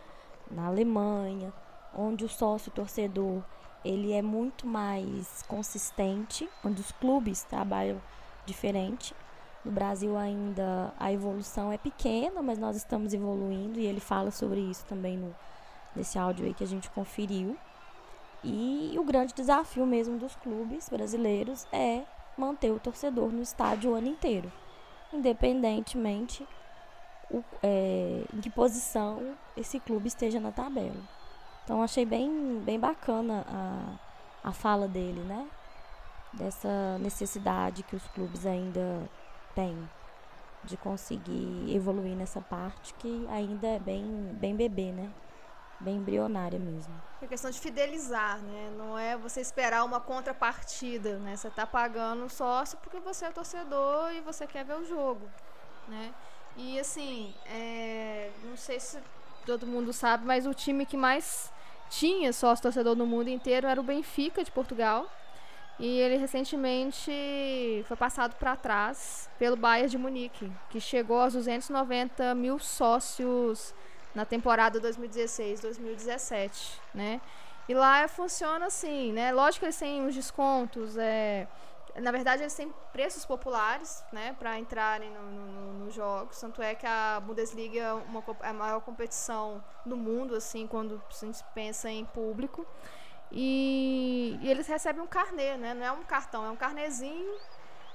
[0.49, 1.53] na Alemanha,
[1.95, 3.43] onde o sócio torcedor
[3.83, 8.01] ele é muito mais consistente, onde os clubes trabalham
[8.45, 9.15] diferente.
[9.63, 14.59] No Brasil ainda a evolução é pequena, mas nós estamos evoluindo e ele fala sobre
[14.59, 15.33] isso também no,
[15.95, 17.57] nesse áudio aí que a gente conferiu.
[18.43, 22.03] E o grande desafio mesmo dos clubes brasileiros é
[22.37, 24.51] manter o torcedor no estádio o ano inteiro,
[25.13, 26.45] independentemente
[27.31, 31.22] o, é, em que posição esse clube esteja na tabela.
[31.63, 35.47] Então achei bem, bem bacana a, a fala dele, né?
[36.33, 39.09] Dessa necessidade que os clubes ainda
[39.55, 39.89] têm
[40.63, 45.11] de conseguir evoluir nessa parte que ainda é bem, bem bebê, né?
[45.79, 46.93] Bem embrionária mesmo.
[47.21, 48.73] É questão de fidelizar, né?
[48.77, 51.35] Não é você esperar uma contrapartida, né?
[51.35, 55.27] Você tá pagando sócio porque você é torcedor e você quer ver o jogo,
[55.87, 56.13] né?
[56.55, 58.31] E assim, é...
[58.43, 58.99] não sei se
[59.45, 61.51] todo mundo sabe, mas o time que mais
[61.97, 65.07] tinha sócio torcedor no mundo inteiro era o Benfica de Portugal.
[65.79, 67.11] E ele recentemente
[67.87, 73.73] foi passado para trás pelo Bayern de Munique, que chegou aos 290 mil sócios
[74.13, 77.19] na temporada 2016-2017, né?
[77.67, 79.31] E lá funciona assim, né?
[79.31, 81.47] Lógico que eles têm os descontos, é,
[81.95, 86.39] na verdade, eles têm preços populares, né, para entrarem nos no, no, jogos.
[86.39, 91.01] Tanto é que a Bundesliga é, uma, é a maior competição do mundo, assim, quando
[91.07, 92.65] a gente pensa em público.
[93.31, 95.73] E, e, eles recebem um carnê, né?
[95.73, 97.35] Não é um cartão, é um carnezinho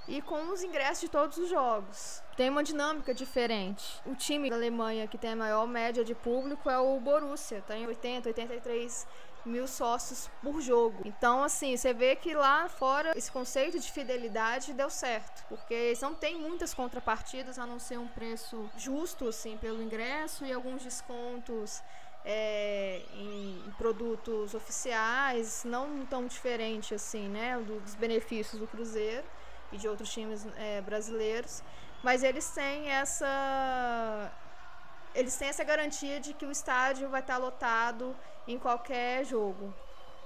[0.08, 2.22] e com os ingressos de todos os jogos.
[2.36, 4.00] Tem uma dinâmica diferente.
[4.06, 7.86] O time da Alemanha que tem a maior média de público é o Borussia, tem
[7.86, 9.06] 80, 83
[9.48, 11.02] mil sócios por jogo.
[11.04, 16.00] Então, assim, você vê que lá fora esse conceito de fidelidade deu certo, porque eles
[16.00, 20.82] não têm muitas contrapartidas a não ser um preço justo, assim, pelo ingresso e alguns
[20.82, 21.82] descontos.
[22.30, 29.24] É, em, produtos oficiais, não tão diferente assim, né, dos benefícios do Cruzeiro
[29.72, 31.62] e de outros times é, brasileiros,
[32.02, 34.30] mas eles têm essa
[35.18, 38.14] eles têm essa garantia de que o estádio vai estar lotado
[38.46, 39.74] em qualquer jogo.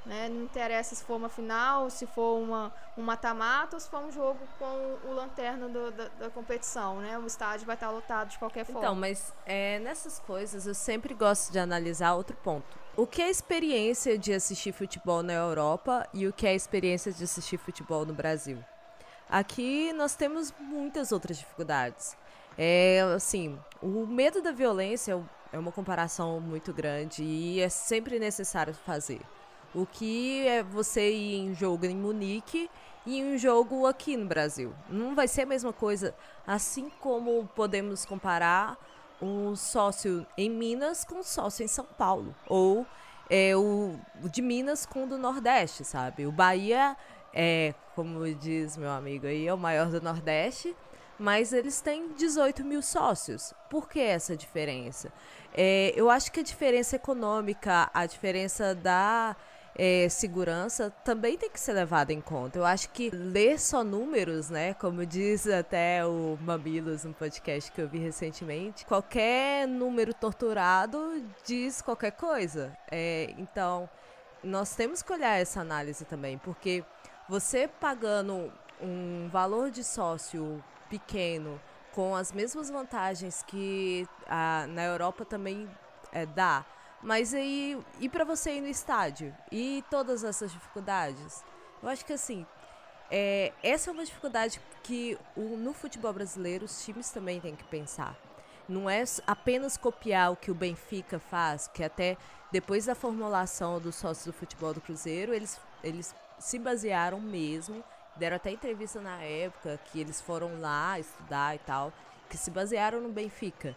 [0.04, 0.28] Né?
[0.28, 4.12] Não interessa se for uma final, se for uma, um mata-mata ou se for um
[4.12, 7.00] jogo com o lanterna do, da, da, competição.
[7.00, 7.18] Né?
[7.18, 8.80] O estádio vai estar lotado de qualquer forma.
[8.80, 12.78] Então, mas é, nessas coisas eu sempre gosto de analisar outro ponto.
[12.94, 16.54] O que é a experiência de assistir futebol na Europa e o que é a
[16.54, 18.62] experiência de assistir futebol no Brasil?
[19.30, 22.14] Aqui nós temos muitas outras dificuldades.
[22.56, 25.20] É assim, o medo da violência
[25.52, 29.20] é uma comparação muito grande e é sempre necessário fazer.
[29.74, 32.70] O que é você ir em jogo em Munique
[33.06, 34.72] e um jogo aqui no Brasil.
[34.88, 36.14] Não vai ser a mesma coisa,
[36.46, 38.76] assim como podemos comparar
[39.20, 42.34] um sócio em Minas com um sócio em São Paulo.
[42.46, 42.86] Ou
[43.30, 46.26] é, o de Minas com o do Nordeste, sabe?
[46.26, 46.96] O Bahia
[47.32, 50.74] é, como diz meu amigo aí, é o maior do Nordeste
[51.18, 53.54] mas eles têm 18 mil sócios.
[53.70, 55.12] Por que essa diferença?
[55.54, 59.36] É, eu acho que a diferença econômica, a diferença da
[59.74, 62.58] é, segurança também tem que ser levada em conta.
[62.58, 64.74] Eu acho que ler só números, né?
[64.74, 71.80] Como diz até o Mamilos no podcast que eu vi recentemente, qualquer número torturado diz
[71.80, 72.76] qualquer coisa.
[72.90, 73.88] É, então,
[74.42, 76.84] nós temos que olhar essa análise também, porque
[77.28, 80.62] você pagando um valor de sócio
[80.92, 81.58] pequeno,
[81.92, 85.66] com as mesmas vantagens que a, na Europa também
[86.12, 86.66] é, dá.
[87.02, 89.34] Mas aí, e para você ir no estádio?
[89.50, 91.42] E todas essas dificuldades?
[91.82, 92.46] Eu acho que assim,
[93.10, 97.64] é, essa é uma dificuldade que o, no futebol brasileiro os times também têm que
[97.64, 98.14] pensar.
[98.68, 102.18] Não é apenas copiar o que o Benfica faz, que até
[102.52, 107.82] depois da formulação dos sócios do futebol do Cruzeiro, eles, eles se basearam mesmo
[108.16, 111.92] deram até entrevista na época que eles foram lá estudar e tal,
[112.28, 113.76] que se basearam no Benfica.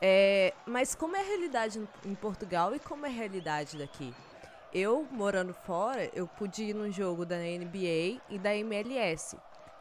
[0.00, 4.14] É, mas como é a realidade em Portugal e como é a realidade daqui?
[4.72, 9.36] Eu, morando fora, eu pude ir num jogo da NBA e da MLS.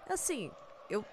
[0.09, 0.51] Assim,
[0.89, 1.05] eu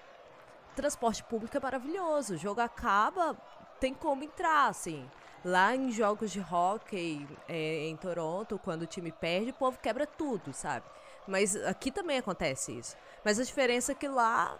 [0.75, 2.33] transporte público é maravilhoso.
[2.33, 3.35] O jogo acaba,
[3.79, 5.09] tem como entrar, assim.
[5.45, 10.05] Lá em jogos de hockey é, em Toronto, quando o time perde, o povo quebra
[10.05, 10.85] tudo, sabe?
[11.27, 12.95] Mas aqui também acontece isso.
[13.23, 14.57] Mas a diferença é que lá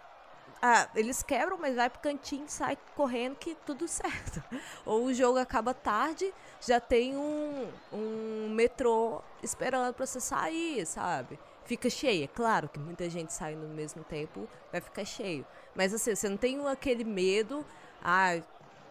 [0.60, 4.42] ah, eles quebram, mas vai pro cantinho sai correndo que tudo certo.
[4.84, 11.38] Ou o jogo acaba tarde, já tem um, um metrô esperando pra você sair, sabe?
[11.64, 12.24] Fica cheio.
[12.24, 15.46] É claro que muita gente sai no mesmo tempo, vai ficar cheio.
[15.74, 17.64] Mas assim, você não tem aquele medo,
[18.02, 18.40] ah,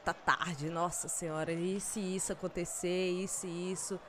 [0.05, 3.99] tá tarde, nossa senhora, e se isso acontecer, e se isso.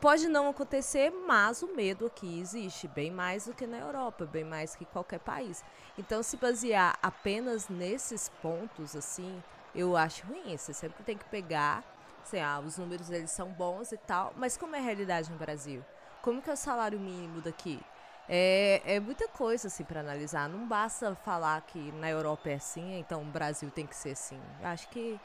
[0.00, 4.44] Pode não acontecer, mas o medo aqui existe, bem mais do que na Europa, bem
[4.44, 5.64] mais que qualquer país.
[5.98, 9.42] Então, se basear apenas nesses pontos, assim,
[9.74, 10.56] eu acho ruim.
[10.56, 11.82] Você sempre tem que pegar,
[12.22, 15.36] assim, ah, os números eles são bons e tal, mas como é a realidade no
[15.36, 15.84] Brasil?
[16.22, 17.80] Como que é o salário mínimo daqui?
[18.28, 20.48] É, é muita coisa, assim, para analisar.
[20.48, 24.40] Não basta falar que na Europa é assim, então o Brasil tem que ser assim.
[24.60, 25.18] Eu acho que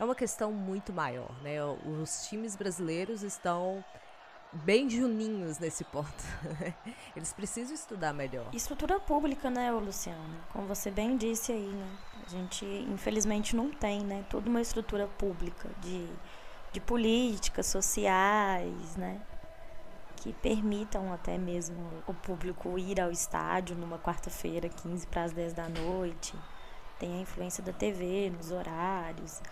[0.00, 1.62] é uma questão muito maior, né?
[1.64, 3.84] Os times brasileiros estão
[4.52, 6.24] bem juninhos nesse ponto.
[7.14, 8.46] Eles precisam estudar melhor.
[8.52, 10.38] Estrutura pública, né, Luciano?
[10.52, 11.98] Como você bem disse aí, né?
[12.26, 14.24] A gente, infelizmente, não tem, né?
[14.28, 16.06] Toda uma estrutura pública de,
[16.72, 19.20] de políticas sociais, né?
[20.16, 21.76] Que permitam até mesmo
[22.06, 26.34] o público ir ao estádio numa quarta-feira, 15 para as 10 da noite.
[26.98, 29.42] Tem a influência da TV nos horários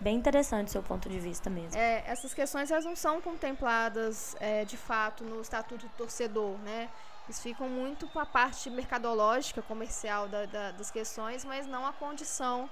[0.00, 1.78] bem interessante o seu ponto de vista mesmo.
[1.78, 6.88] É, essas questões elas não são contempladas é, de fato no estatuto do torcedor, né?
[7.26, 11.92] Eles ficam muito com a parte mercadológica, comercial da, da, das questões, mas não a
[11.92, 12.68] condição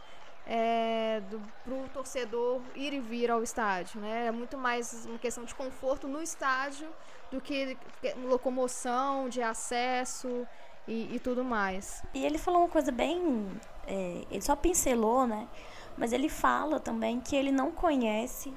[0.47, 1.23] é,
[1.65, 4.01] para o torcedor ir e vir ao estádio.
[4.01, 4.27] Né?
[4.27, 6.89] É muito mais uma questão de conforto no estádio
[7.31, 7.77] do que
[8.25, 10.47] locomoção, de acesso
[10.87, 12.03] e, e tudo mais.
[12.13, 13.49] E ele falou uma coisa bem.
[13.87, 15.49] É, ele só pincelou, né?
[15.97, 18.53] Mas ele fala também que ele não conhece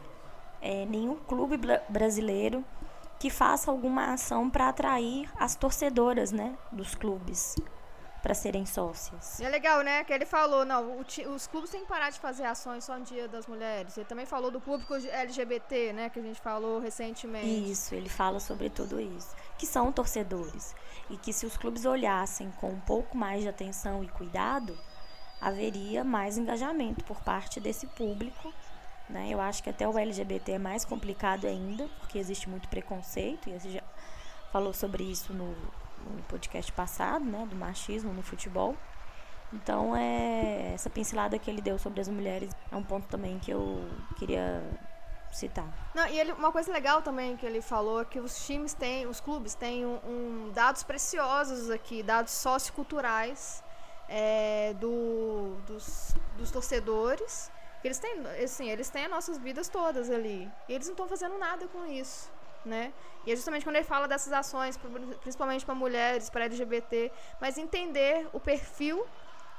[0.62, 1.60] é, nenhum clube
[1.90, 2.64] brasileiro
[3.20, 7.56] que faça alguma ação para atrair as torcedoras, né, dos clubes
[8.26, 9.40] para serem sócias.
[9.40, 12.44] E é legal, né, que ele falou, não, os clubes têm que parar de fazer
[12.44, 13.96] ações só no Dia das Mulheres.
[13.96, 17.72] Ele também falou do público LGBT, né, que a gente falou recentemente.
[17.72, 20.74] Isso, ele fala sobre tudo isso, que são torcedores
[21.08, 24.76] e que se os clubes olhassem com um pouco mais de atenção e cuidado,
[25.40, 28.54] haveria mais engajamento por parte desse público.
[29.10, 29.30] Né?
[29.30, 33.60] Eu acho que até o LGBT é mais complicado ainda, porque existe muito preconceito, e
[33.60, 33.84] você já
[34.52, 37.46] falou sobre isso no, no podcast passado, né?
[37.50, 38.76] do machismo no futebol.
[39.54, 43.52] Então, é, essa pincelada que ele deu sobre as mulheres é um ponto também que
[43.52, 44.64] eu queria
[45.32, 45.68] citar.
[45.94, 49.06] Não, e ele, uma coisa legal também que ele falou é que os times têm,
[49.06, 53.64] os clubes têm um, um dados preciosos aqui, dados socioculturais
[54.08, 57.52] é, do, dos, dos torcedores.
[57.84, 60.52] Eles têm, assim, eles têm as nossas vidas todas ali.
[60.68, 62.34] E eles não estão fazendo nada com isso.
[62.64, 62.92] Né?
[63.26, 64.76] E é justamente quando ele fala dessas ações,
[65.22, 69.06] principalmente para mulheres, para LGBT, mas entender o perfil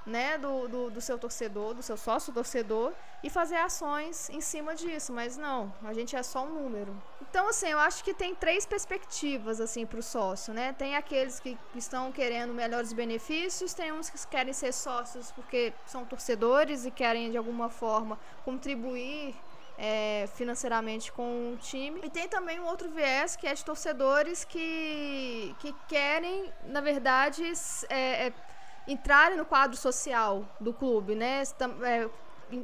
[0.07, 2.93] né, do, do, do, seu torcedor, do seu sócio torcedor
[3.23, 6.97] e fazer ações em cima disso, mas não, a gente é só um número.
[7.21, 10.73] Então, assim, eu acho que tem três perspectivas assim para o sócio, né?
[10.73, 16.05] Tem aqueles que estão querendo melhores benefícios, tem uns que querem ser sócios porque são
[16.05, 19.35] torcedores e querem de alguma forma contribuir
[19.79, 22.01] é, financeiramente com o time.
[22.05, 27.45] E tem também um outro viés que é de torcedores que, que querem, na verdade,
[27.89, 28.33] é, é,
[28.87, 31.43] entrarem no quadro social do clube, né?
[31.85, 32.09] É,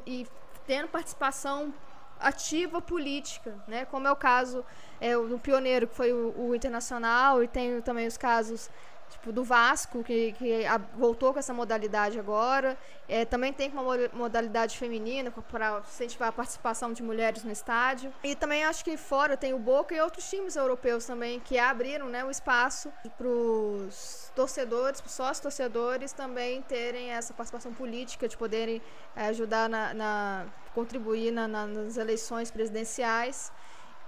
[0.05, 0.27] e,
[0.65, 1.73] tendo participação
[2.19, 3.85] ativa política, né?
[3.85, 4.65] Como é o caso
[5.01, 8.69] é, do pioneiro que foi o, o Internacional e tem também os casos
[9.13, 12.77] tipo, do Vasco, que, que a, voltou com essa modalidade agora.
[13.07, 13.83] É, também tem uma
[14.13, 18.13] modalidade feminina para incentivar a participação de mulheres no estádio.
[18.23, 22.07] E também acho que fora tem o Boca e outros times europeus também que abriram
[22.07, 28.27] né, o espaço para os torcedores, para os sócios torcedores também terem essa participação política,
[28.27, 28.81] de poderem
[29.15, 33.51] é, ajudar na, na contribuir na, na, nas eleições presidenciais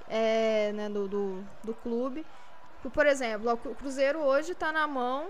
[0.09, 2.25] é, né, do, do, do clube.
[2.89, 5.27] Por exemplo, o Cruzeiro hoje está na mão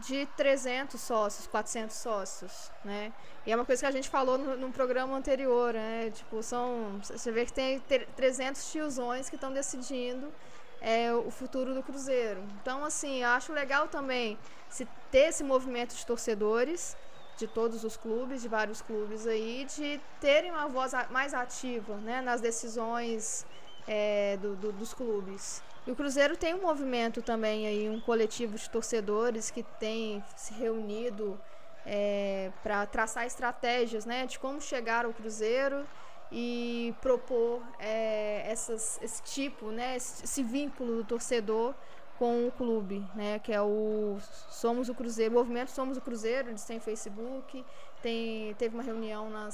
[0.00, 3.12] de 300 sócios, 400 sócios, né?
[3.46, 6.10] E é uma coisa que a gente falou no, no programa anterior, né?
[6.10, 7.00] Tipo, são...
[7.02, 7.80] Você vê que tem
[8.16, 10.32] 300 tiozões que estão decidindo
[10.80, 12.42] é, o futuro do Cruzeiro.
[12.60, 14.38] Então, assim, eu acho legal também
[14.68, 16.96] se ter esse movimento de torcedores
[17.36, 22.20] de todos os clubes, de vários clubes aí, de terem uma voz mais ativa, né?
[22.20, 23.46] Nas decisões
[23.86, 25.62] é, do, do, dos clubes.
[25.88, 30.52] E o Cruzeiro tem um movimento também aí, um coletivo de torcedores que tem se
[30.52, 31.40] reunido
[31.86, 35.86] é, para traçar estratégias, né, de como chegar ao Cruzeiro
[36.30, 41.74] e propor é, essas, esse tipo, né, esse, vínculo do torcedor
[42.18, 43.38] com o clube, né?
[43.38, 44.18] Que é o
[44.50, 47.64] Somos o Cruzeiro, Movimento Somos o Cruzeiro, eles têm Facebook,
[48.02, 49.50] tem, teve uma reunião na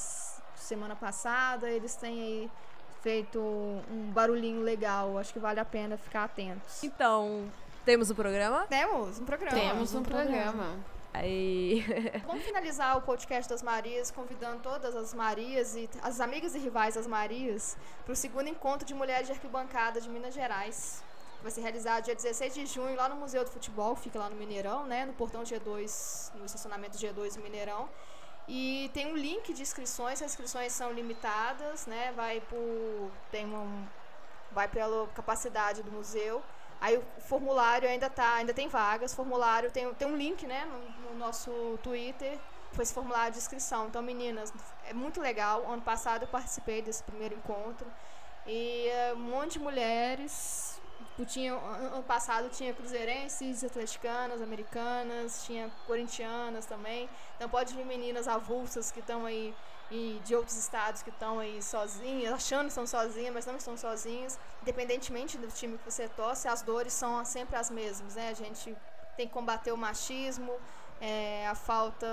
[0.57, 2.51] semana passada, eles têm aí
[3.05, 6.83] feito um barulhinho legal, acho que vale a pena ficar atentos.
[6.83, 7.45] Então,
[7.85, 8.67] temos o programa?
[8.67, 9.61] Temos um programa.
[9.61, 10.79] Temos um programa.
[11.13, 11.85] Aí.
[12.27, 16.95] Vamos finalizar o podcast das Marias convidando todas as Marias e as amigas e rivais
[16.95, 21.05] das Marias para o segundo encontro de mulheres de arquibancada de Minas Gerais.
[21.43, 24.37] Vai ser realizado dia 16 de junho lá no Museu do Futebol, fica lá no
[24.37, 25.05] Mineirão, né?
[25.05, 27.87] No portão G2, no estacionamento G2 do Mineirão.
[28.47, 32.13] E tem um link de inscrições, as inscrições são limitadas, né?
[32.15, 33.11] Vai por.
[33.31, 33.87] Tem um.
[34.53, 36.43] Vai pela capacidade do museu.
[36.81, 41.09] Aí o formulário ainda tá, ainda tem vagas, formulário tem, tem um link, né, no,
[41.09, 42.39] no nosso Twitter,
[42.73, 43.87] foi esse formulário de inscrição.
[43.87, 44.53] Então, meninas,
[44.87, 45.65] é muito legal.
[45.67, 47.87] Ano passado eu participei desse primeiro encontro
[48.47, 50.64] e uh, um monte de mulheres.
[51.17, 57.09] Tipo, tinha, ano passado tinha cruzeirenses, atleticanas, americanas, tinha corintianas também.
[57.37, 59.55] Então pode vir meninas avulsas que estão aí
[59.91, 63.77] e de outros estados que estão aí sozinhas, achando que estão sozinhas, mas não estão
[63.77, 64.39] sozinhas.
[64.63, 68.31] Independentemente do time que você torce, as dores são sempre as mesmas, né?
[68.31, 68.77] A gente
[69.17, 70.53] tem que combater o machismo,
[71.01, 72.07] é, a falta.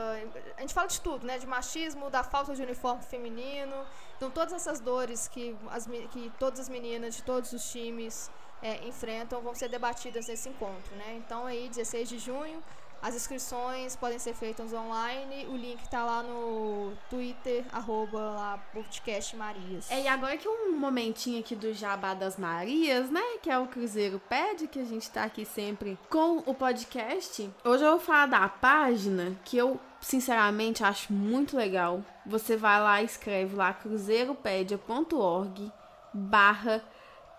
[0.58, 1.40] A gente fala de tudo, né?
[1.40, 3.76] De machismo, da falta de uniforme feminino.
[4.18, 8.30] Então, todas essas dores que, as, que todas as meninas de todos os times
[8.62, 11.16] é, enfrentam vão ser debatidas nesse encontro, né?
[11.18, 12.62] Então, aí, 16 de junho,
[13.02, 15.48] as inscrições podem ser feitas online.
[15.48, 19.90] O link tá lá no Twitter, arroba lá, podcast Marias.
[19.90, 23.24] É, e agora que um momentinho aqui do Jabá das Marias, né?
[23.42, 27.50] Que é o Cruzeiro Pede, que a gente tá aqui sempre com o podcast.
[27.66, 32.06] Hoje eu vou falar da página que eu, sinceramente, acho muito legal.
[32.24, 35.72] Você vai lá escreve lá cruzeiropedia.org
[36.14, 36.84] barra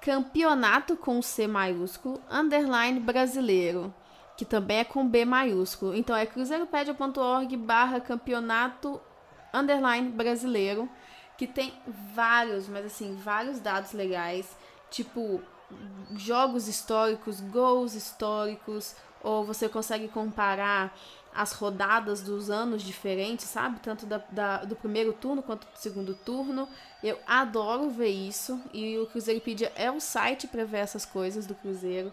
[0.02, 3.94] campeonato com C maiúsculo, underline brasileiro
[4.36, 5.94] que também é com B maiúsculo.
[5.94, 9.00] Então é cruzeiropedia.org barra campeonato
[9.52, 10.88] underline brasileiro,
[11.36, 11.72] que tem
[12.14, 14.56] vários, mas assim, vários dados legais,
[14.90, 15.40] tipo
[16.16, 20.92] jogos históricos, gols históricos, ou você consegue comparar
[21.34, 23.80] as rodadas dos anos diferentes, sabe?
[23.80, 26.68] Tanto da, da, do primeiro turno quanto do segundo turno.
[27.02, 28.60] Eu adoro ver isso.
[28.72, 32.12] E o Cruzeiropedia é o site para ver essas coisas do Cruzeiro.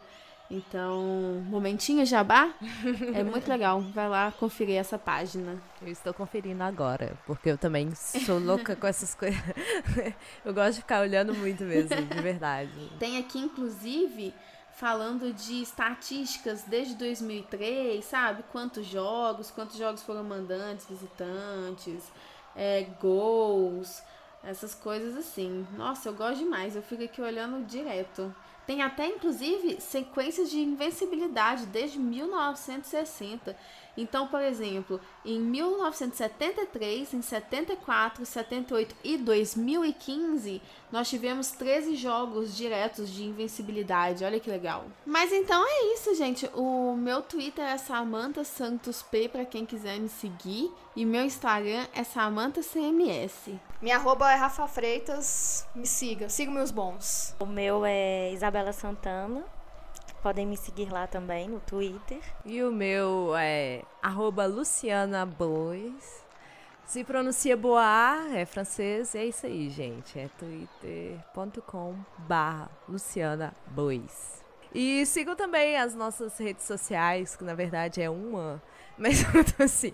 [0.52, 2.52] Então, momentinho jabá
[3.14, 3.82] é muito legal.
[3.82, 5.62] Vai lá conferir essa página.
[5.80, 9.40] Eu estou conferindo agora, porque eu também sou louca com essas coisas.
[10.44, 12.72] eu gosto de ficar olhando muito mesmo, de verdade.
[12.98, 14.34] Tem aqui, inclusive,
[14.74, 18.44] falando de estatísticas desde 2003, sabe?
[18.52, 22.12] Quantos jogos, quantos jogos foram mandantes, visitantes,
[22.56, 24.02] é, gols,
[24.44, 25.66] essas coisas assim.
[25.78, 26.76] Nossa, eu gosto demais.
[26.76, 28.34] Eu fico aqui olhando direto.
[28.66, 33.56] Tem até, inclusive, sequências de invencibilidade desde 1960.
[34.00, 43.10] Então, por exemplo, em 1973, em 74, 78 e 2015, nós tivemos 13 jogos diretos
[43.10, 44.24] de invencibilidade.
[44.24, 44.86] Olha que legal.
[45.06, 46.50] Mas então é isso, gente.
[46.56, 51.86] O meu Twitter é Samantha Santos P para quem quiser me seguir e meu Instagram
[51.94, 53.50] é Samantha CMS.
[53.82, 55.68] Minha arroba é Rafa Freitas.
[55.76, 57.36] Me siga, siga meus bons.
[57.38, 59.59] O meu é Isabela Santana.
[60.22, 62.20] Podem me seguir lá também no Twitter.
[62.46, 66.28] E o meu é arroba Luciana Bois.
[66.86, 70.20] Se pronuncia Boa, é francês, é isso aí, gente.
[70.20, 74.44] É twitter.com barra Luciana Bois.
[74.74, 78.62] E sigam também as nossas redes sociais, que na verdade é uma,
[78.98, 79.24] mas
[79.60, 79.94] assim,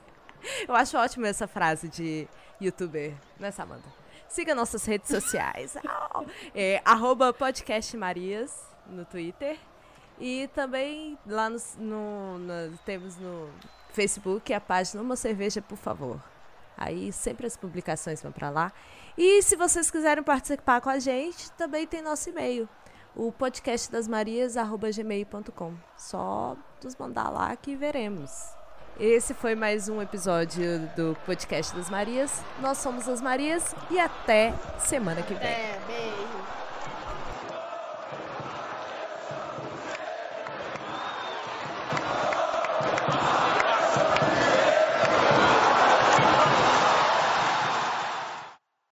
[0.67, 2.27] eu acho ótima essa frase de
[2.59, 3.87] youtuber, né, Samanta?
[4.27, 5.77] Siga nossas redes sociais.
[6.53, 9.57] é, arroba podcast Marias no Twitter.
[10.19, 13.49] E também lá no, no, no, temos no
[13.89, 16.21] Facebook a página Uma Cerveja, por favor.
[16.77, 18.71] Aí sempre as publicações vão para lá.
[19.17, 22.67] E se vocês quiserem participar com a gente, também tem nosso e-mail.
[23.15, 25.73] O podcast das Marias, gmail.com.
[25.97, 28.31] Só nos mandar lá que veremos.
[28.99, 32.41] Esse foi mais um episódio do podcast das Marias.
[32.61, 35.47] Nós somos as Marias e até semana que vem.
[35.47, 36.34] É, beijo.